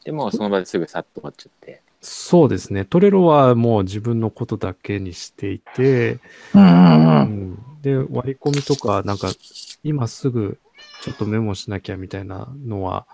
[0.05, 1.81] でも、その場ですぐさっと終わっちゃって。
[2.01, 2.85] そうですね。
[2.85, 6.19] トレロはもう自分のことだけにしていて、
[6.53, 7.53] うんうんううん。
[7.53, 9.31] ん、で、割り込みとか、なんか、
[9.85, 10.59] 今すぐ
[11.03, 13.07] ちょっとメモしなきゃみたいなのは、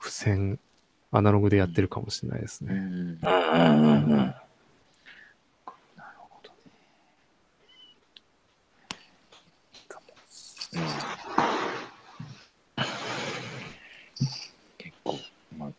[0.00, 0.58] 付箋、
[1.12, 2.74] アナログでやってるかもしれないですね。
[2.74, 2.80] うん。
[2.80, 4.34] うんうんうんうんうん
[14.78, 15.18] 結構、
[15.56, 15.70] まあ、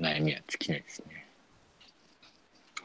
[0.00, 1.26] 悩みは尽きないですね。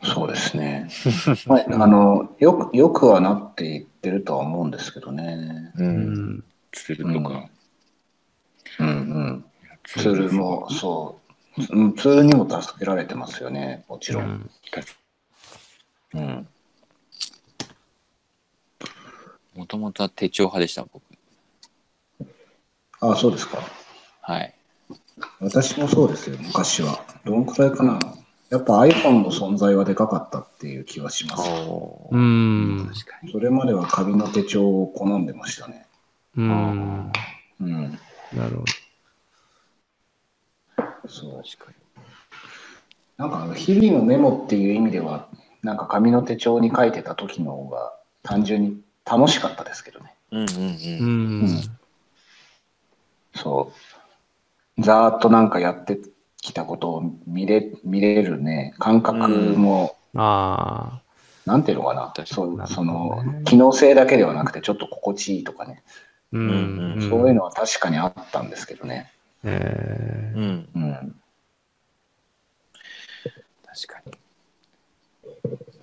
[0.03, 0.89] そうですね。
[1.45, 5.73] まあ、あの、よく、よくはなっていってるとは思うんですけどね。
[5.75, 5.83] う。
[5.83, 6.43] うんん。
[6.71, 7.49] ツールとか。
[8.79, 9.45] うんうん。
[9.83, 11.29] ツツールも、そう。
[11.71, 13.83] うんツールにも助けられてますよね。
[13.89, 14.21] もちろ。
[14.21, 14.49] うんん
[16.13, 16.47] うん。
[19.55, 21.03] もともとは手帳派でした、僕。
[23.01, 23.57] あ、そうですか。
[24.21, 24.58] はい。
[25.39, 27.03] 私もそうですよ、昔は。
[27.25, 27.99] どのくらいかな。
[28.49, 31.49] やっぱ iPhone の存在はでかかったっていう気はします。
[31.49, 32.17] おう。
[32.17, 32.89] ん。
[32.91, 33.31] 確かに。
[33.31, 35.85] それまでは紙の手帳を好んでましたね。
[36.35, 37.11] うん。
[37.61, 37.99] うん。
[38.33, 38.65] なるほ
[41.07, 41.43] そう。
[41.43, 41.79] 確か
[43.17, 45.27] なんかあの日々のメモっていう意味では、
[45.61, 47.93] なんか紙の手帳に書いてた時の方が
[48.23, 50.15] 単純に楽しかったですけどね。
[50.31, 50.37] に。
[50.39, 50.61] うんうんど。
[50.61, 51.55] ううん。
[51.55, 51.61] ん。
[53.35, 53.88] そう。
[54.81, 55.99] ざーっとなんかやって
[56.41, 61.01] きたことを見れ見れるね、感覚も、あ
[61.45, 66.37] なんていうのかなそうその、機能性だけではなくて、ちょっと心地いいとかね、あ。
[66.37, 66.93] うん。
[66.93, 69.11] うんそういうのは確かにあったんですけどね。
[69.43, 70.69] えーうん。
[70.75, 71.21] うん。
[73.65, 74.13] 確かに。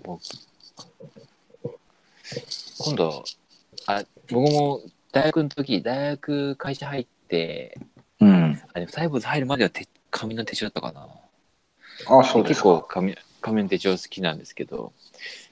[0.04, 0.20] 僕
[2.78, 3.24] 今度、
[3.86, 4.80] あ、僕も
[5.12, 7.85] 大学の時、大学会社入って、うん。
[8.76, 11.08] あ、でもサイボーズ入るまでは手紙の手帳だったかな。
[12.18, 12.86] あ、そうです結構か。
[12.88, 14.92] 紙紙の手帳好きなんですけど、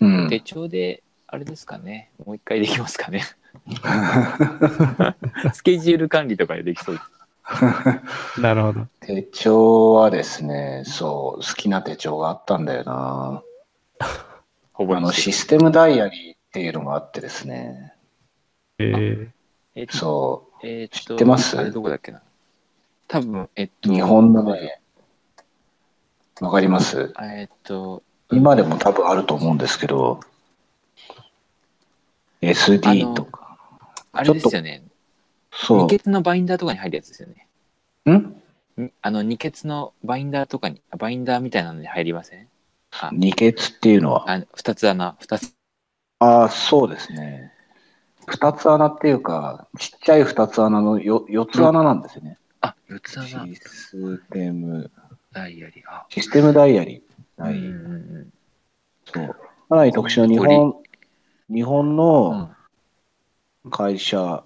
[0.01, 0.29] うん。
[0.29, 3.25] 手帳で、あれですかね、もう一回できますかね。
[5.55, 8.41] スケジュール管理とかでできそうです。
[8.41, 8.87] なるほど。
[9.01, 13.43] 手帳はですね、そう、好きな手帳があったんだよな。
[14.73, 17.95] ほぼあの、システムダイアリーっていうのがあってですね。
[18.79, 19.31] え
[19.77, 21.57] えっと、そえっと、知ってます？
[21.57, 22.24] あれどこだっけな。
[23.15, 24.81] 多分、えっう、と、日本のね、
[26.41, 27.15] わかります？
[27.23, 30.19] えっと、今でも多分あると思うんですけど、
[32.43, 33.57] SD とか。
[34.11, 34.83] あれですよね。
[35.53, 37.47] そ二欠のバインダーとかに入るやつですよね。
[38.07, 38.13] う。
[38.15, 38.15] ん？
[38.83, 38.93] ん？
[39.01, 42.49] あの、二欠のバインダーとかに、あバインダーみたいなのに入りません？
[42.91, 44.29] あ、二欠っていうのは？
[44.29, 45.55] あ二つ穴、二つ。
[46.19, 47.53] ああ、そうですね。
[48.27, 52.39] 二つ穴っていうか、ちっちゃい二つ穴のよ四つ穴なんですよね。
[52.65, 53.47] あ、四つ穴。
[53.47, 54.91] システム、
[55.33, 55.85] ダイヤリー。
[55.87, 57.43] あ、システムダイアリー。
[57.43, 57.55] はい。
[57.59, 57.69] うんう
[58.21, 58.33] ん
[59.05, 59.27] そう。
[59.69, 60.75] かなり特殊な日本、
[61.51, 61.97] 日本うん。
[61.97, 62.51] の
[63.71, 64.45] 会社、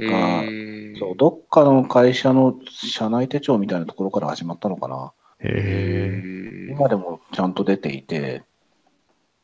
[0.00, 5.12] へーそう、どっかの会社の社内手帳みたいなところから始まったのかな。
[5.40, 8.42] 今でもちゃんと出ていて、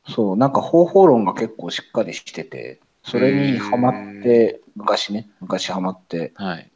[0.08, 6.70] そう、なんか方法論が結構しっかりしてて、それにハマって、昔ね、昔ハマって、はい。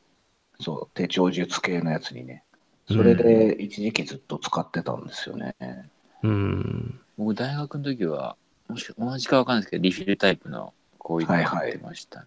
[0.61, 2.45] そう、手帳術系のやつにね、
[2.87, 5.55] それで一時期ずっと使ってたんですよね。
[5.61, 5.85] ー。
[6.23, 7.01] うん。
[7.17, 8.37] 僕、大学の時は、
[8.69, 12.27] もし同じかわかんないですけど、リフィルタイプのこういうのはいはい買ってましたね。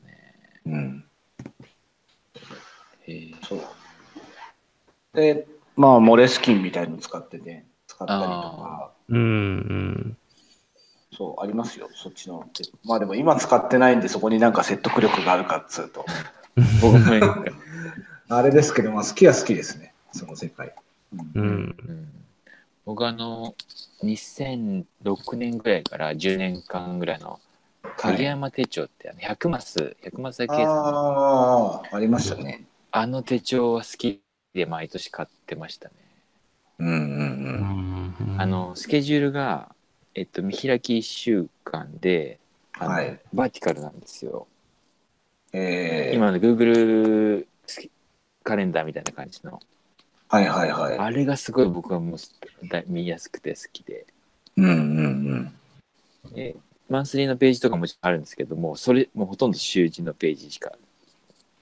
[0.66, 1.06] うん。
[3.08, 3.62] へーそう。
[5.14, 9.18] で、まあ、モレスキンみたいの使ってね、使ったりとか、うん。
[9.18, 10.18] うん。
[11.16, 12.48] そう、ありますよ、そっちの。
[12.84, 16.06] まあでも今使ってないんで、そこになんか説得力があるかっつうと。
[16.82, 16.94] 僕
[18.30, 20.74] あれですけど、まあ、好きは好きですね、その世界。
[21.36, 21.42] うん。
[21.42, 21.44] う
[21.92, 22.14] ん
[22.86, 23.54] 僕あの
[24.02, 27.42] 2006年ぐらいから10年間ぐらいの
[27.98, 32.66] 影山手帳って、あの100マス100マスだけあああ、ありましたね。
[32.92, 34.22] あの手帳は好き
[34.54, 35.96] で毎年買ってましたね、
[36.80, 37.04] うんうんう
[38.22, 38.38] うん。
[38.38, 39.76] んあ、のスケジュールが
[40.16, 42.40] えっと見開き1週間で
[42.72, 44.48] はいバーティカルなんですよ
[45.52, 47.46] えー、今の Google
[48.48, 49.60] カレンダーみたいな感じの
[50.30, 50.98] はいはいはい。
[50.98, 54.06] あれがすごい僕はもうだ見やすくて好きで
[54.56, 55.54] うんうん
[56.34, 56.56] え
[56.90, 60.72] マンスリーのページとかもちろんあるんですけどもそれもうほとんど週次のページしか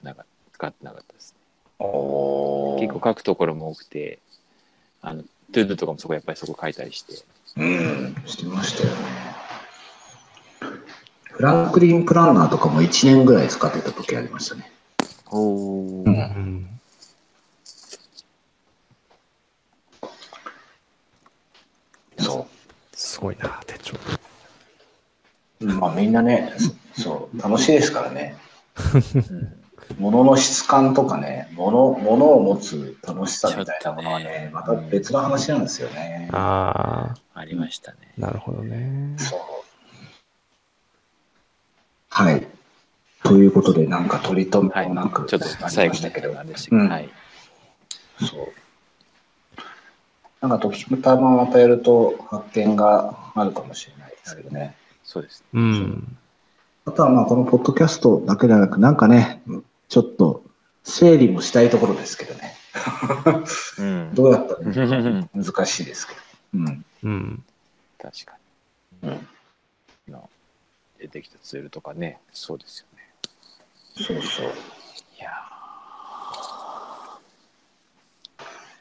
[0.04, 1.34] なんか使ってなかったです。
[1.80, 4.20] おー結構書くところも多くて
[5.02, 7.14] あの ToDo とかもそこやっぱりそこ書いたりして
[7.56, 8.96] うん、してましたよね。
[11.32, 14.70] フランクリン・プランナーとかも1年ぐらい使ってた時ありましたね。
[15.30, 16.66] おうんうん。
[22.18, 22.46] そ
[23.06, 23.94] すごいな、手帳。
[25.60, 25.64] う。
[25.66, 26.52] まあみんなね、
[26.94, 28.36] そう、楽しいですからね。
[28.92, 28.98] う
[29.34, 29.52] ん
[30.00, 36.28] 物の質感とかね、物物を持つ楽しさみたいなものはねっ、また別の話なんですよね。
[36.32, 39.14] あありましたねあ、なるほどね。
[39.16, 39.38] そう。
[42.08, 42.46] はい。
[43.22, 46.76] ということで、なんか取り留はいめもなく、ちょっと最後にましたけど、なんでしたけ？
[46.76, 47.08] ど、うんはい
[48.18, 48.52] そう。
[50.40, 54.76] なんか時たままたやると発見があるかもしれないですけどね。
[55.02, 56.16] そうですうん。
[56.84, 59.42] あとはまあこのポッドキャストだけではなく、なんかね、
[59.88, 60.44] ちょっと
[60.84, 62.54] 整理もしたいところですけどね。
[63.78, 66.20] うんどうやったらいいのか難しいですけど。
[66.54, 66.84] うん。
[67.02, 67.44] うん。
[67.98, 68.36] 確か
[69.02, 69.18] うん、に
[70.08, 70.22] 今
[70.98, 73.02] 出てきたツールとかねそうですよね
[73.96, 74.46] そうそう。
[74.46, 74.50] い
[75.18, 75.30] や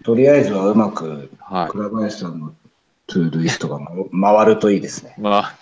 [0.06, 2.54] とりあえずはうまくーはい倉林さんの
[3.08, 5.16] Todoist が回るといいですね。
[5.20, 5.58] まあ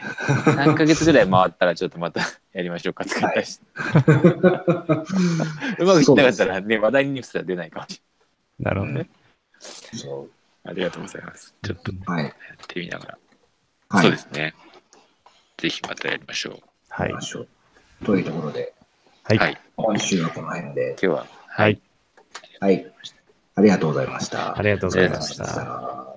[0.00, 2.22] 3ヶ月ぐらい回ったらちょっとまた
[2.54, 3.84] やりましょうかって感じです、 う
[5.84, 8.00] まくいってなかったらね話題にニュースは出ないかもし
[8.58, 9.10] なるほどね。
[9.60, 10.26] それない
[10.64, 12.10] ありがとうございますちょっとやう。
[12.10, 12.24] はい。
[12.24, 12.30] っ
[12.68, 13.18] てみながら、
[13.90, 14.02] はい。
[14.02, 14.54] そうですね
[15.58, 17.20] ぜひまたやりましょうはい行きま。
[17.20, 17.48] しょう。
[18.04, 18.72] というところで、
[19.24, 19.38] はい。
[19.38, 21.78] はい今週はこの辺で、今日ははい。
[22.60, 22.86] はい。
[23.58, 24.56] ありがとうございました。
[24.56, 26.07] ありがとうございました